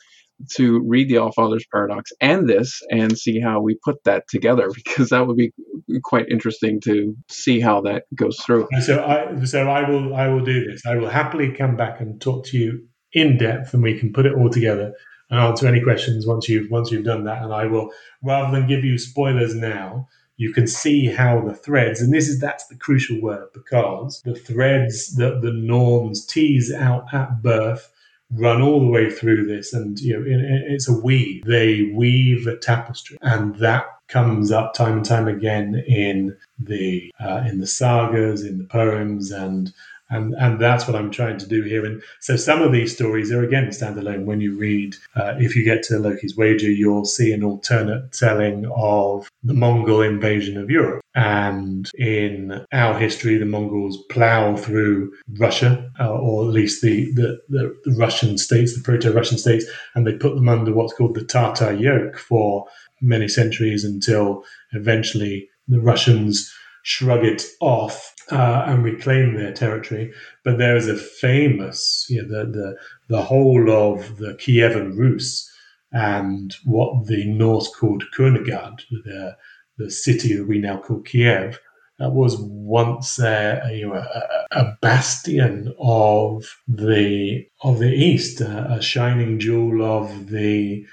[0.52, 4.70] to read the All Fathers Paradox and this and see how we put that together
[4.76, 5.52] because that would be
[6.04, 8.68] quite interesting to see how that goes through.
[8.82, 10.86] So I so I will I will do this.
[10.86, 14.26] I will happily come back and talk to you in depth and we can put
[14.26, 14.94] it all together
[15.30, 17.42] and answer any questions once you've once you've done that.
[17.42, 17.92] And I will,
[18.24, 20.08] rather than give you spoilers now,
[20.38, 24.36] you can see how the threads, and this is that's the crucial word because the
[24.36, 27.92] threads that the Norns tease out at birth
[28.32, 30.24] run all the way through this, and you know
[30.68, 31.46] it's a weave.
[31.46, 37.44] They weave a tapestry, and that comes up time and time again in the uh,
[37.48, 39.74] in the sagas, in the poems, and
[40.10, 41.86] and and that's what I'm trying to do here.
[41.86, 44.26] And so some of these stories are again standalone.
[44.26, 48.66] When you read, uh, if you get to Loki's Wager, you'll see an alternate telling
[48.76, 51.02] of the Mongol invasion of Europe.
[51.16, 57.40] And in our history, the Mongols plow through Russia, uh, or at least the, the,
[57.50, 61.74] the, Russian states, the proto-Russian states, and they put them under what's called the Tatar
[61.74, 62.68] yoke for
[63.02, 64.44] many centuries until
[64.74, 66.54] eventually the Russians
[66.88, 70.10] shrug it off uh, and reclaim their territory.
[70.46, 72.78] But there is a famous, you know, the, the,
[73.10, 75.52] the whole of the Kievan Rus
[75.92, 79.36] and what the Norse called Kurnagard, the,
[79.78, 81.60] the city that we now call Kiev,
[82.00, 88.72] that was once a, you know, a, a, bastion of the of the East, a,
[88.72, 90.86] a shining jewel of the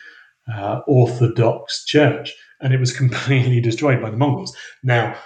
[0.53, 4.57] uh, Orthodox Church, and it was completely destroyed by the Mongols.
[4.83, 5.17] Now,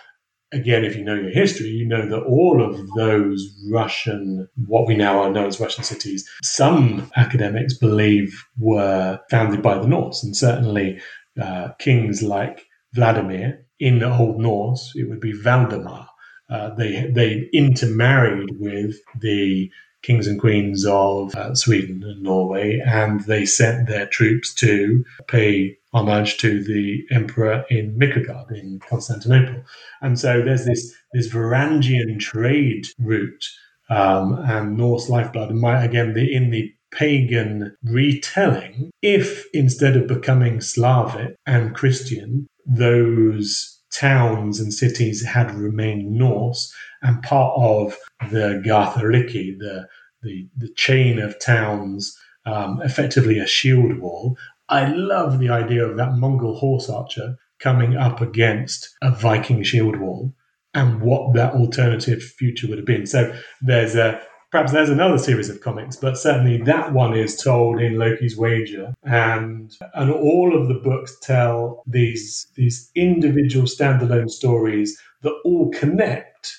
[0.52, 4.96] again, if you know your history, you know that all of those Russian, what we
[4.96, 10.22] now are known as Russian cities, some academics believe were founded by the Norse.
[10.22, 11.00] And certainly
[11.40, 16.08] uh, kings like Vladimir, in the Old Norse, it would be Valdemar.
[16.50, 19.70] Uh, they, they intermarried with the
[20.02, 25.76] kings and queens of uh, Sweden and Norway, and they sent their troops to pay
[25.92, 29.62] homage to the emperor in Miklagard in Constantinople.
[30.00, 33.44] And so there's this this Varangian trade route
[33.90, 35.50] um, and Norse lifeblood.
[35.50, 42.46] And my, again, the, in the pagan retelling, if instead of becoming Slavic and Christian,
[42.66, 46.72] those towns and cities had remained Norse
[47.02, 47.96] and part of
[48.30, 49.86] the Gardariki, the,
[50.22, 54.36] the, the chain of towns, um, effectively a shield wall,
[54.68, 59.96] I love the idea of that Mongol horse archer coming up against a Viking shield
[59.96, 60.34] wall
[60.74, 63.06] and what that alternative future would have been.
[63.06, 64.20] So there's a
[64.50, 68.94] perhaps there's another series of comics, but certainly that one is told in Loki's Wager,
[69.04, 76.54] and and all of the books tell these these individual standalone stories that all connect,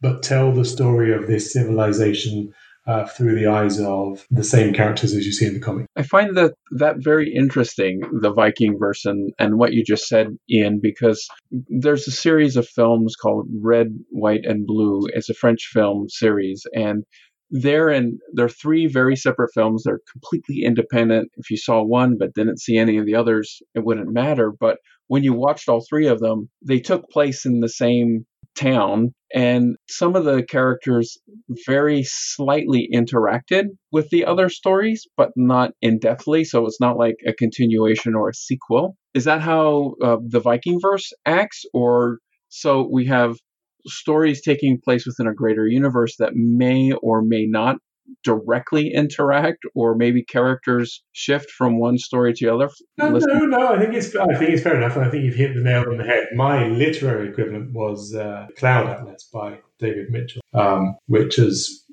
[0.00, 2.52] but tell the story of this civilization
[2.86, 5.86] uh, through the eyes of the same characters as you see in the comic.
[5.96, 10.80] I find that that very interesting, the Vikingverse and, and what you just said, Ian,
[10.82, 11.28] because
[11.68, 15.02] there's a series of films called Red, White, and Blue.
[15.12, 17.04] It's a French film series, and
[17.50, 19.82] they're in they're three very separate films.
[19.84, 21.30] They're completely independent.
[21.36, 24.52] If you saw one but didn't see any of the others, it wouldn't matter.
[24.58, 24.78] But
[25.08, 28.26] when you watched all three of them, they took place in the same
[28.56, 31.18] town and some of the characters
[31.66, 37.14] very slightly interacted with the other stories but not in depthly so it's not like
[37.26, 43.06] a continuation or a sequel is that how uh, the Vikingverse acts or so we
[43.06, 43.36] have
[43.86, 47.76] stories taking place within a greater universe that may or may not
[48.24, 52.68] directly interact, or maybe characters shift from one story to the other?
[52.98, 53.68] No, no, no.
[53.68, 55.84] I think it's I think it's fair enough, and I think you've hit the nail
[55.88, 56.26] on the head.
[56.34, 61.84] My literary equivalent was uh, Cloud Atlas by David Mitchell, um, which has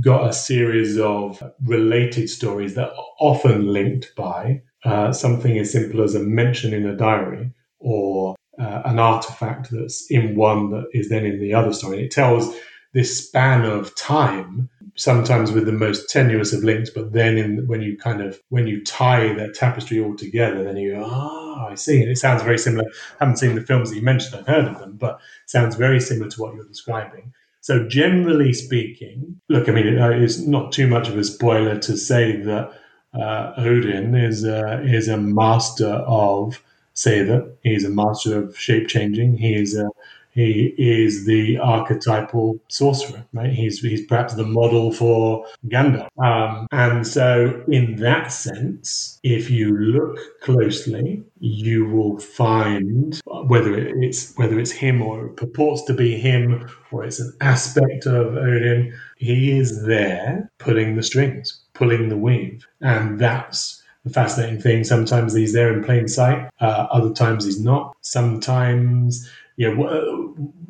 [0.00, 6.02] got a series of related stories that are often linked by uh, something as simple
[6.02, 11.08] as a mention in a diary or uh, an artifact that's in one that is
[11.08, 12.04] then in the other story.
[12.04, 12.54] It tells
[12.92, 17.82] this span of time, sometimes with the most tenuous of links, but then in, when
[17.82, 22.00] you kind of when you tie that tapestry all together, then you ah, I see.
[22.00, 22.84] And it sounds very similar.
[22.88, 26.00] I haven't seen the films that you mentioned, I've heard of them, but sounds very
[26.00, 27.32] similar to what you're describing.
[27.60, 32.36] So generally speaking, look, I mean, it's not too much of a spoiler to say
[32.42, 32.70] that
[33.14, 36.62] uh, Odin is a, is a master of
[36.94, 37.50] Seidr.
[37.62, 39.38] He's a master of shape changing.
[39.38, 39.88] He is a
[40.34, 43.52] he is the archetypal sorcerer, right?
[43.52, 46.08] He's he's perhaps the model for Gandalf.
[46.18, 54.36] Um, and so, in that sense, if you look closely, you will find whether it's
[54.36, 58.92] whether it's him or it purports to be him or it's an aspect of Odin.
[59.16, 64.84] He is there pulling the strings, pulling the weave, and that's the fascinating thing.
[64.84, 66.48] Sometimes he's there in plain sight.
[66.60, 67.96] Uh, other times he's not.
[68.02, 69.74] Sometimes yeah,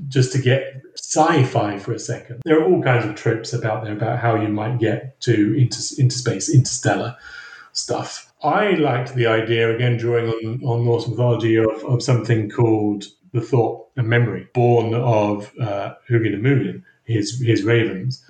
[0.09, 2.43] just to get sci-fi for a second.
[2.45, 5.81] There are all kinds of tropes about there about how you might get to inter,
[5.99, 7.17] interspace, interstellar
[7.73, 8.33] stuff.
[8.43, 13.41] I liked the idea, again, drawing on, on Norse mythology, of, of something called the
[13.41, 18.25] thought and memory, born of uh, Hugin and Munin, his, his ravens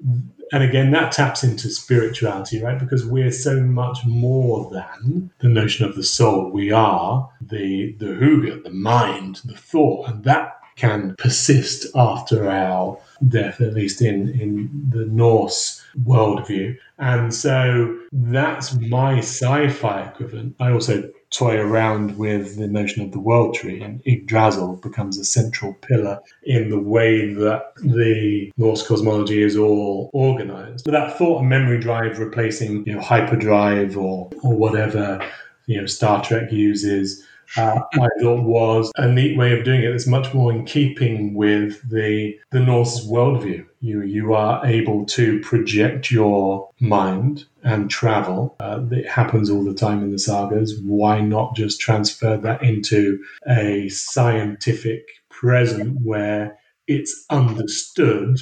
[0.52, 2.78] and again, that taps into spirituality, right?
[2.78, 6.50] Because we're so much more than the notion of the soul.
[6.50, 12.98] We are the the huga, the mind, the thought, and that can persist after our
[13.28, 16.76] death, at least in, in the Norse worldview.
[16.98, 20.56] And so that's my sci fi equivalent.
[20.60, 25.24] I also toy around with the notion of the world tree, and Yggdrasil becomes a
[25.24, 30.84] central pillar in the way that the Norse cosmology is all organized.
[30.84, 35.20] But that thought and memory drive replacing, you know, hyperdrive or or whatever
[35.66, 37.24] you know Star Trek uses
[37.56, 39.94] uh, I thought was a neat way of doing it.
[39.94, 43.66] It's much more in keeping with the the Norse worldview.
[43.80, 48.56] You you are able to project your mind and travel.
[48.60, 50.78] Uh, it happens all the time in the sagas.
[50.80, 58.38] Why not just transfer that into a scientific present where it's understood?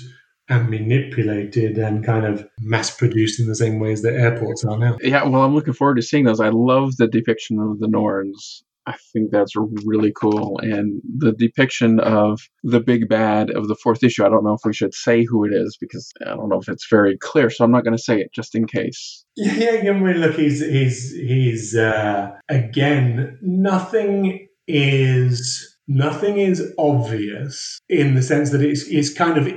[0.49, 4.99] and manipulated and kind of mass produced in the same ways that airports are now.
[5.01, 6.41] Yeah, well, I'm looking forward to seeing those.
[6.41, 9.55] I love the depiction of the Norns I think that's
[9.85, 10.59] really cool.
[10.61, 14.65] And the depiction of the big bad of the fourth issue, I don't know if
[14.65, 17.49] we should say who it is because I don't know if it's very clear.
[17.51, 19.25] So I'm not going to say it just in case.
[19.37, 25.69] Yeah, I mean, look, he's, he's, he's, uh, again, nothing is.
[25.89, 29.53] Nothing is obvious in the sense that it's, it's kind of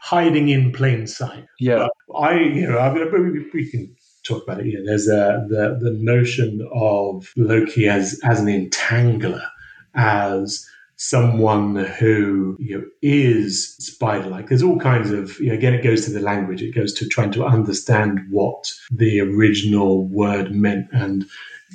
[0.00, 1.44] hiding in plain sight.
[1.60, 4.66] Yeah, but I you know I mean, we can talk about it.
[4.66, 9.46] You know, there's a, the the notion of Loki as as an entangler,
[9.94, 10.66] as
[10.96, 14.48] someone who you know, is spider-like.
[14.48, 16.62] There's all kinds of you know, again, it goes to the language.
[16.62, 21.24] It goes to trying to understand what the original word meant and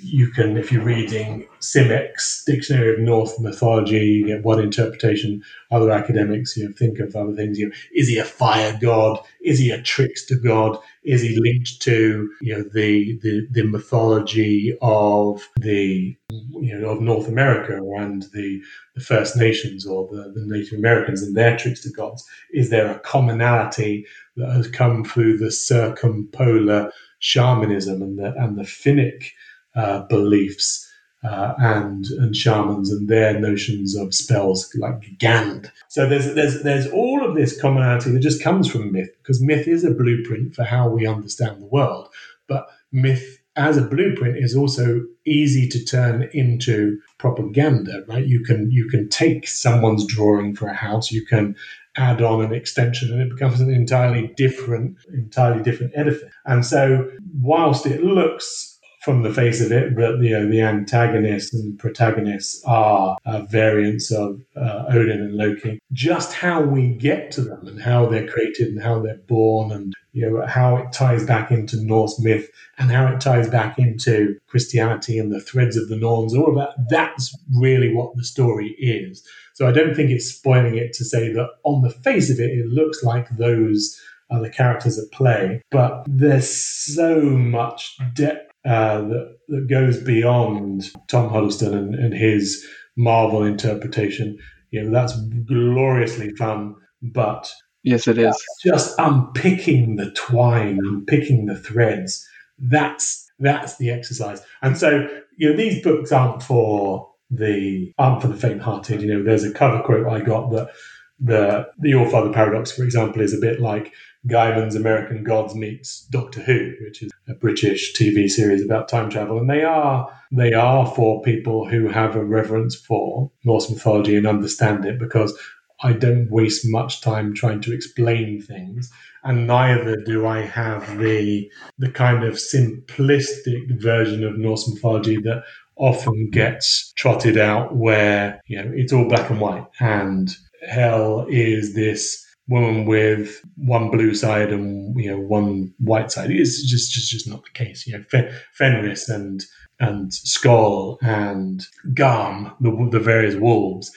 [0.02, 5.44] you can, if you're reading Simek's Dictionary of Norse Mythology, you get one interpretation.
[5.72, 7.60] Other academics, you know, think of other things.
[7.60, 9.20] You know, is he a fire god?
[9.42, 10.78] Is he a trickster god?
[11.04, 17.02] Is he linked to you know the the, the mythology of the you know of
[17.02, 18.62] North America and the,
[18.96, 22.28] the First Nations or the, the Native Americans and their trickster gods?
[22.52, 28.64] Is there a commonality that has come through the circumpolar shamanism and the and the
[28.64, 29.32] Finnic
[29.78, 30.84] uh, beliefs
[31.24, 35.72] uh, and and shamans and their notions of spells like Gand.
[35.88, 39.68] So there's there's there's all of this commonality that just comes from myth because myth
[39.68, 42.10] is a blueprint for how we understand the world.
[42.48, 48.26] But myth as a blueprint is also easy to turn into propaganda, right?
[48.26, 51.56] You can you can take someone's drawing for a house, you can
[51.98, 56.32] add on an extension and it becomes an entirely different entirely different edifice.
[56.46, 57.10] And so
[57.42, 58.77] whilst it looks
[59.08, 64.12] from the face of it, but you know the antagonists and protagonists are uh, variants
[64.12, 65.80] of uh, Odin and Loki.
[65.94, 69.94] Just how we get to them and how they're created and how they're born, and
[70.12, 72.50] you know how it ties back into Norse myth
[72.80, 76.36] and how it ties back into Christianity and the threads of the Norns.
[76.36, 76.76] All of that.
[76.90, 79.26] That's really what the story is.
[79.54, 82.52] So I don't think it's spoiling it to say that on the face of it,
[82.52, 83.98] it looks like those
[84.30, 90.92] are the characters at play, but there's so much depth uh, that, that goes beyond
[91.08, 92.66] Tom Hiddleston and, and his
[92.96, 94.38] Marvel interpretation.
[94.72, 97.52] You know, that's gloriously fun, but
[97.88, 98.36] Yes, it is.
[98.66, 102.28] Just unpicking the twine, unpicking the threads.
[102.60, 104.42] That's that's the exercise.
[104.62, 105.08] And so,
[105.38, 109.02] you know, these books aren't for the aren't for the faint-hearted.
[109.02, 110.72] You know, there's a cover quote I got that
[111.20, 113.94] the the All Father paradox, for example, is a bit like
[114.28, 119.38] Gaiman's American Gods meets Doctor Who, which is a British TV series about time travel,
[119.38, 124.28] and they are they are for people who have a reverence for Norse mythology and
[124.28, 125.38] understand it because
[125.82, 128.92] I don't waste much time trying to explain things,
[129.24, 135.44] and neither do I have the the kind of simplistic version of Norse mythology that
[135.78, 140.36] often gets trotted out, where you know it's all black and white, and
[140.68, 146.32] hell is this woman with one blue side and you know one white side.
[146.32, 147.86] It's just just just not the case.
[147.86, 149.44] You know, Fen- Fenris and
[149.80, 153.92] and Skoll and Garm, the the various wolves,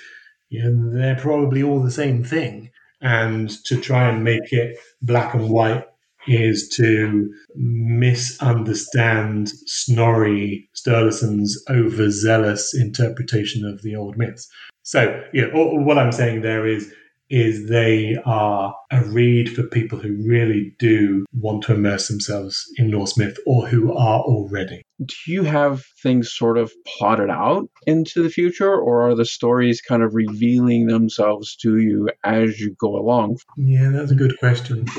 [0.50, 2.70] you know, they're probably all the same thing.
[3.00, 5.86] And to try and make it black and white
[6.26, 14.46] is to misunderstand Snorri Sturluson's overzealous interpretation of the old myths.
[14.82, 16.92] So, know, what I'm saying there is
[17.30, 22.90] is they are a read for people who really do want to immerse themselves in
[22.90, 24.82] Norse myth or who are already.
[25.04, 29.80] Do you have things sort of plotted out into the future, or are the stories
[29.80, 33.38] kind of revealing themselves to you as you go along?
[33.56, 34.86] Yeah, that's a good question.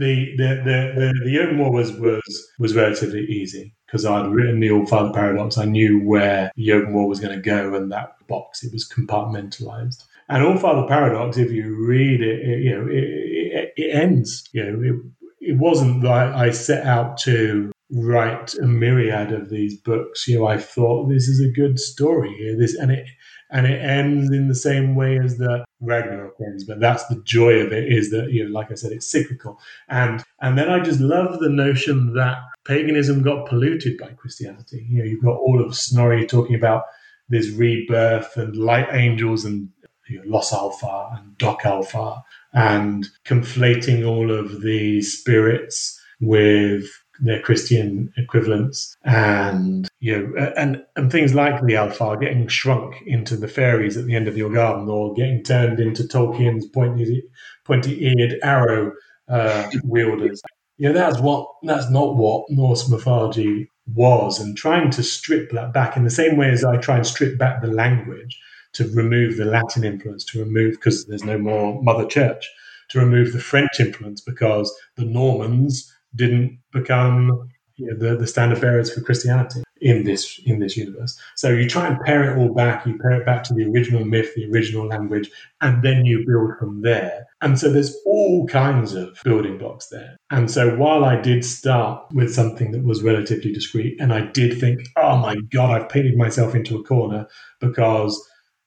[0.00, 2.22] The the the the, the open war was was
[2.60, 5.56] was relatively easy because I'd written the All Father Paradox.
[5.56, 8.88] I knew where the open war was going to go, and that box it was
[8.88, 10.04] compartmentalized.
[10.28, 14.48] And All Father Paradox, if you read it, it you know, it, it, it, ends.
[14.52, 19.80] You know, it, it wasn't that I set out to write a myriad of these
[19.80, 20.28] books.
[20.28, 22.54] You know, I thought this is a good story.
[22.58, 23.06] This and it
[23.50, 26.64] and it ends in the same way as the Ragnarok ends.
[26.64, 29.58] But that's the joy of it is that you know, like I said, it's cyclical.
[29.88, 34.86] And and then I just love the notion that paganism got polluted by Christianity.
[34.88, 36.84] You know, you've got all of Snorri talking about
[37.28, 39.70] this rebirth and light angels and
[40.08, 46.84] you know, Ljosalfar and Alfar and conflating all of the spirits with
[47.20, 53.36] their Christian equivalents, and you know, and and things like the Alfar getting shrunk into
[53.36, 57.24] the fairies at the end of your garden, or getting turned into Tolkien's pointy
[57.64, 58.92] pointy-eared arrow
[59.28, 60.40] uh, wielders.
[60.78, 65.72] You know, that's what that's not what Norse mythology was, and trying to strip that
[65.72, 68.40] back in the same way as I try and strip back the language
[68.74, 72.48] to remove the Latin influence, to remove because there's no more Mother Church,
[72.90, 78.60] to remove the French influence because the Normans didn't become you know, the, the standard
[78.60, 81.18] bearers for Christianity in this in this universe.
[81.36, 84.04] So you try and pare it all back, you pare it back to the original
[84.04, 87.26] myth, the original language, and then you build from there.
[87.40, 90.16] And so there's all kinds of building blocks there.
[90.30, 94.60] And so while I did start with something that was relatively discreet, and I did
[94.60, 97.26] think, oh my God, I've painted myself into a corner
[97.60, 98.20] because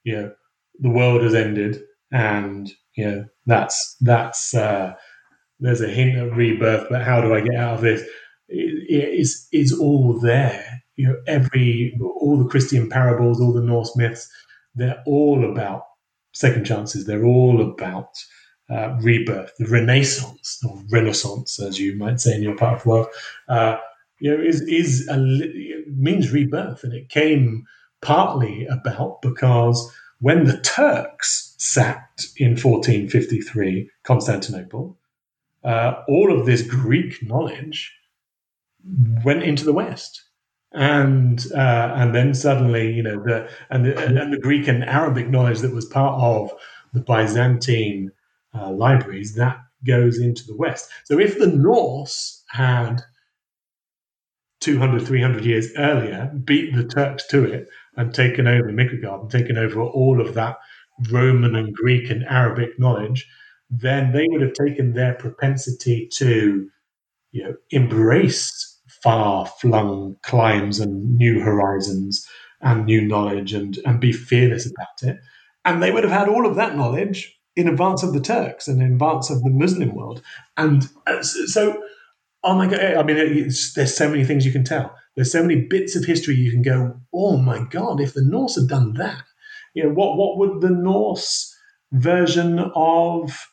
[0.04, 0.32] you know
[0.80, 4.94] the world has ended and you know that's that's uh,
[5.60, 8.02] there's a hint of rebirth, but how do I get out of this?
[8.48, 10.81] It is is all there.
[10.96, 14.28] You know, every all the Christian parables, all the Norse myths,
[14.74, 15.84] they're all about
[16.32, 17.06] second chances.
[17.06, 18.08] They're all about
[18.70, 22.88] uh, rebirth, the Renaissance or Renaissance, as you might say in your part of the
[22.88, 23.06] world.
[23.48, 23.76] Uh,
[24.20, 25.18] you know, is is a,
[25.88, 27.64] means rebirth, and it came
[28.00, 34.96] partly about because when the Turks sacked in 1453 Constantinople,
[35.64, 37.92] uh, all of this Greek knowledge
[39.24, 40.22] went into the West.
[40.74, 45.28] And uh, and then suddenly, you know, the and the and the Greek and Arabic
[45.28, 46.50] knowledge that was part of
[46.94, 48.10] the Byzantine
[48.54, 50.88] uh, libraries that goes into the West.
[51.04, 53.02] So if the Norse had
[54.60, 59.58] 200, 300 years earlier beat the Turks to it and taken over Miklagard and taken
[59.58, 60.56] over all of that
[61.10, 63.28] Roman and Greek and Arabic knowledge,
[63.70, 66.68] then they would have taken their propensity to,
[67.32, 68.71] you know, embrace
[69.02, 72.26] far flung climes and new horizons
[72.60, 75.18] and new knowledge and, and be fearless about it.
[75.64, 78.80] And they would have had all of that knowledge in advance of the Turks and
[78.80, 80.22] in advance of the Muslim world.
[80.56, 81.82] And uh, so,
[82.42, 83.16] oh my God, I mean,
[83.74, 84.94] there's so many things you can tell.
[85.16, 88.56] There's so many bits of history you can go, oh my God, if the Norse
[88.56, 89.24] had done that,
[89.74, 91.54] you know, what, what would the Norse
[91.92, 93.46] version of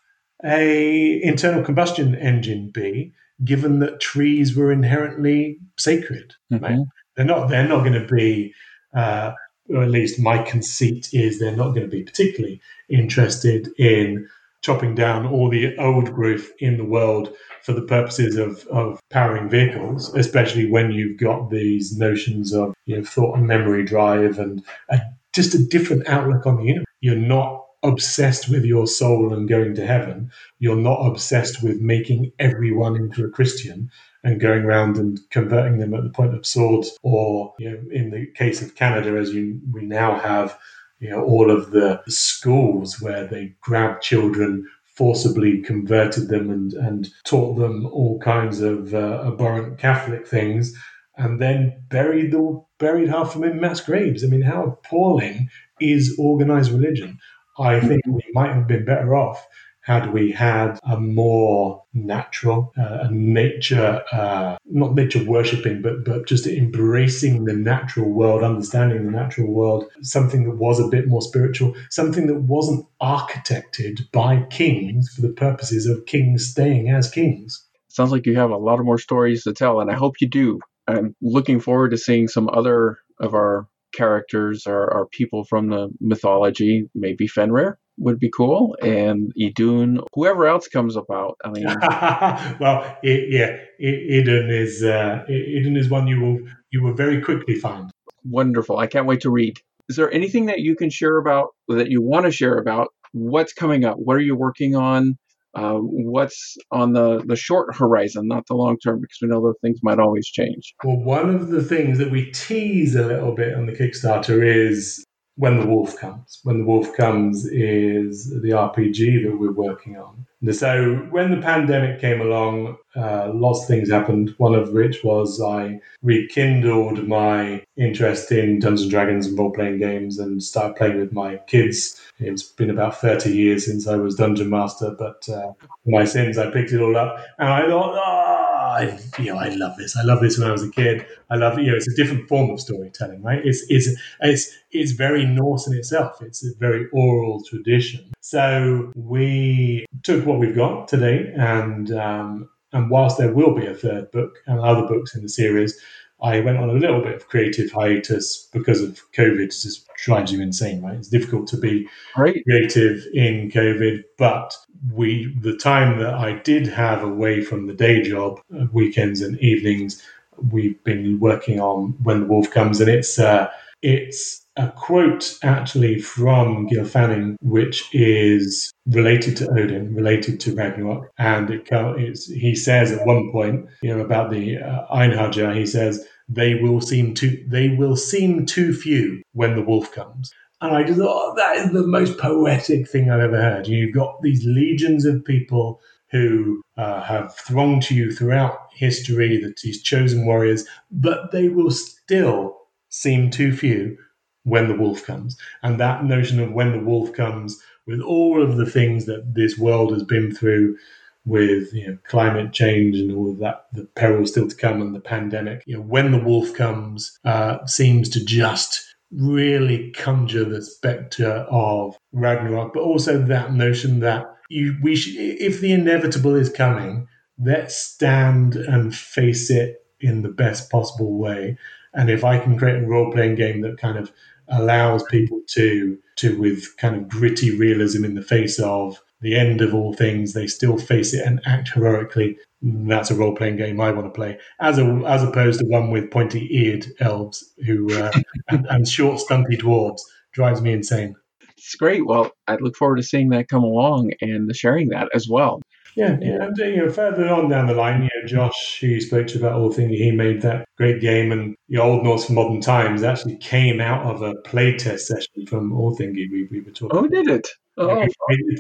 [0.46, 3.14] a internal combustion engine be,
[3.44, 6.34] given that trees were inherently sacred?
[6.52, 6.64] Mm-hmm.
[6.64, 6.80] Right?
[7.16, 7.50] They're not.
[7.50, 8.54] They're not going to be.
[8.94, 9.34] Uh,
[9.70, 12.60] or at least my conceit is they're not going to be particularly
[12.90, 14.28] interested in
[14.62, 17.34] chopping down all the old growth in the world
[17.64, 22.98] for the purposes of, of powering vehicles, especially when you've got these notions of you
[22.98, 25.00] know, thought and memory drive and a,
[25.34, 26.86] just a different outlook on the universe.
[27.02, 30.32] You're not obsessed with your soul and going to heaven.
[30.60, 33.90] You're not obsessed with making everyone into a Christian
[34.24, 38.10] and going around and converting them at the point of swords, or you know, in
[38.10, 40.58] the case of Canada, as you we now have,
[41.00, 47.08] you know, all of the schools where they grab children forcibly converted them and, and
[47.24, 50.76] taught them all kinds of uh, abhorrent Catholic things,
[51.18, 54.24] and then buried the buried half of them in mass graves.
[54.24, 55.48] I mean, how appalling
[55.80, 57.18] is organized religion?
[57.60, 59.46] I think we might have been better off
[59.82, 66.46] had we had a more natural, uh, nature, uh, not nature worshipping, but, but just
[66.46, 71.74] embracing the natural world, understanding the natural world, something that was a bit more spiritual,
[71.90, 77.66] something that wasn't architected by kings for the purposes of kings staying as kings.
[77.88, 80.28] Sounds like you have a lot of more stories to tell, and I hope you
[80.28, 80.60] do.
[80.88, 85.90] I'm looking forward to seeing some other of our characters are, or people from the
[86.00, 91.38] mythology, maybe Fenrir would be cool, and Idun, whoever else comes about.
[91.44, 91.66] I mean,
[92.60, 96.40] well, it, yeah, Idun is uh, Idun is one you will
[96.72, 97.92] you will very quickly find.
[98.24, 98.78] Wonderful!
[98.78, 99.60] I can't wait to read.
[99.90, 102.90] Is there anything that you can share about that you want to share about?
[103.12, 103.98] What's coming up?
[103.98, 105.18] What are you working on?
[105.60, 109.60] Uh, what's on the, the short horizon, not the long term, because we know those
[109.62, 110.74] things might always change.
[110.86, 115.04] Well, one of the things that we tease a little bit on the Kickstarter is
[115.36, 116.40] when the Wolf Comes.
[116.44, 120.26] When the Wolf Comes is the RPG that we're working on.
[120.52, 124.34] So when the pandemic came along, uh, lots of things happened.
[124.38, 129.80] One of which was I rekindled my interest in Dungeons and Dragons and role playing
[129.80, 132.02] games and started playing with my kids.
[132.20, 135.54] It's been about 30 years since I was Dungeon Master, but uh,
[135.86, 139.50] my sins, I picked it all up and I thought, oh, I, you know, I
[139.50, 139.96] love this.
[139.98, 141.06] I love this when I was a kid.
[141.30, 143.42] I love, you know, it's a different form of storytelling, right?
[143.44, 143.90] It's, it's,
[144.22, 146.22] it's, it's very Norse in itself.
[146.22, 148.12] It's a very oral tradition.
[148.22, 153.74] So we took what we've got today and, um, and whilst there will be a
[153.74, 155.80] third book and other books in the series,
[156.22, 159.40] I went on a little bit of creative hiatus because of COVID.
[159.40, 160.96] It just drives you insane, right?
[160.96, 162.44] It's difficult to be right.
[162.44, 164.56] creative in COVID, but
[164.94, 169.38] we the time that I did have away from the day job, uh, weekends and
[169.40, 170.04] evenings,
[170.52, 173.50] we've been working on When the Wolf Comes, and it's uh,
[173.82, 181.50] it's a quote actually from Gylfaginning, which is related to Odin, related to Ragnarok, and
[181.50, 186.56] it he says at one point, you know, about the uh, Einherjar, he says they
[186.56, 190.32] will seem too they will seem too few when the wolf comes.
[190.62, 193.68] And I just thought, oh, that is the most poetic thing I've ever heard.
[193.68, 195.80] You've got these legions of people
[196.12, 201.72] who uh, have thronged to you throughout history, that these chosen warriors, but they will
[201.72, 202.59] still
[202.90, 203.98] seem too few
[204.44, 205.38] when the wolf comes.
[205.64, 209.58] And that notion of when the wolf comes, with all of the things that this
[209.58, 210.78] world has been through,
[211.26, 214.96] with you know, climate change and all of that, the peril still to come and
[214.96, 220.62] the pandemic, you know, when the wolf comes, uh, seems to just really conjure the
[220.62, 226.50] spectre of Ragnarok, but also that notion that you we should, if the inevitable is
[226.50, 227.08] coming,
[227.44, 231.58] let's stand and face it in the best possible way.
[231.94, 234.12] And if I can create a role playing game that kind of
[234.50, 239.62] allows people to to with kind of gritty realism in the face of the end
[239.62, 242.38] of all things, they still face it and act heroically.
[242.62, 245.92] That's a role playing game I want to play, as a, as opposed to one
[245.92, 248.12] with pointy eared elves who uh,
[248.50, 250.02] and, and short, stumpy dwarves
[250.34, 251.16] drives me insane.
[251.58, 252.06] It's great.
[252.06, 255.62] Well, I look forward to seeing that come along and the sharing that as well.
[256.00, 259.02] Yeah, yeah, and uh, you know, further on down the line, you know, Josh, who
[259.02, 262.06] spoke to you about all the things, he made that great game, and the Old
[262.06, 266.48] Norse for Modern Times actually came out of a playtest session from All Thingy we,
[266.50, 266.98] we were talking.
[266.98, 267.12] Oh, about.
[267.12, 267.48] did it?
[267.80, 268.06] Oh.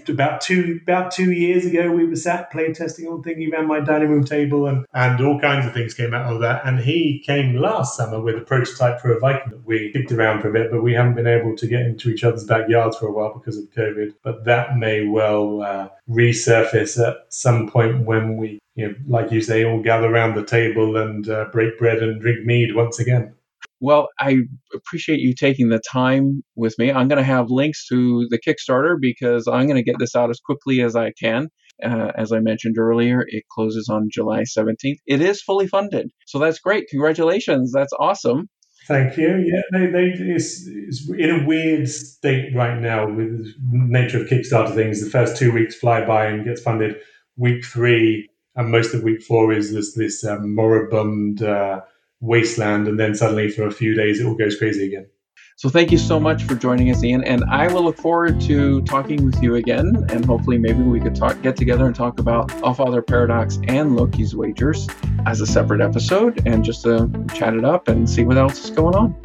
[0.07, 4.09] About two about two years ago, we were sat playtesting on thingy around my dining
[4.09, 6.65] room table, and and all kinds of things came out of that.
[6.65, 10.41] And he came last summer with a prototype for a Viking that we kicked around
[10.41, 13.07] for a bit, but we haven't been able to get into each other's backyards for
[13.07, 14.13] a while because of COVID.
[14.23, 19.41] But that may well uh, resurface at some point when we, you know, like you
[19.41, 23.35] say, all gather around the table and uh, break bread and drink mead once again.
[23.79, 24.37] Well, I
[24.73, 26.91] appreciate you taking the time with me.
[26.91, 30.29] I'm going to have links to the Kickstarter because I'm going to get this out
[30.29, 31.47] as quickly as I can.
[31.81, 34.97] Uh, as I mentioned earlier, it closes on July 17th.
[35.07, 36.09] It is fully funded.
[36.25, 36.87] So that's great.
[36.89, 37.71] Congratulations.
[37.71, 38.49] That's awesome.
[38.87, 39.45] Thank you.
[39.45, 44.27] Yeah, they, they, it's, it's in a weird state right now with the nature of
[44.27, 45.01] Kickstarter things.
[45.01, 46.97] The first two weeks fly by and gets funded.
[47.37, 51.81] Week three and most of week four is this this um, moribund uh,
[52.21, 55.07] wasteland, and then suddenly for a few days it all goes crazy again.
[55.55, 58.81] So thank you so much for joining us, Ian, and I will look forward to
[58.83, 62.49] talking with you again, and hopefully maybe we could talk get together and talk about
[62.63, 64.87] All Father Paradox and Loki's Wagers
[65.25, 68.69] as a separate episode, and just to chat it up and see what else is
[68.69, 69.15] going on.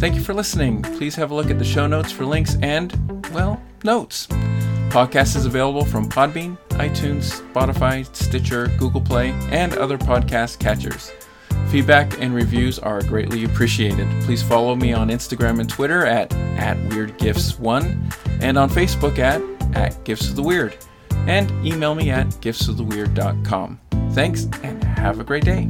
[0.00, 0.82] Thank you for listening.
[0.82, 2.92] Please have a look at the show notes for links and,
[3.32, 4.26] well, notes.
[4.94, 11.10] Podcast is available from Podbean, iTunes, Spotify, Stitcher, Google Play, and other podcast catchers.
[11.68, 14.06] Feedback and reviews are greatly appreciated.
[14.22, 19.42] Please follow me on Instagram and Twitter at, at WyrdGifts1 and on Facebook at,
[19.76, 20.76] at Gifts of the Wyrd.
[21.26, 23.80] And email me at giftsofthewyrd.com.
[24.12, 25.68] Thanks and have a great day.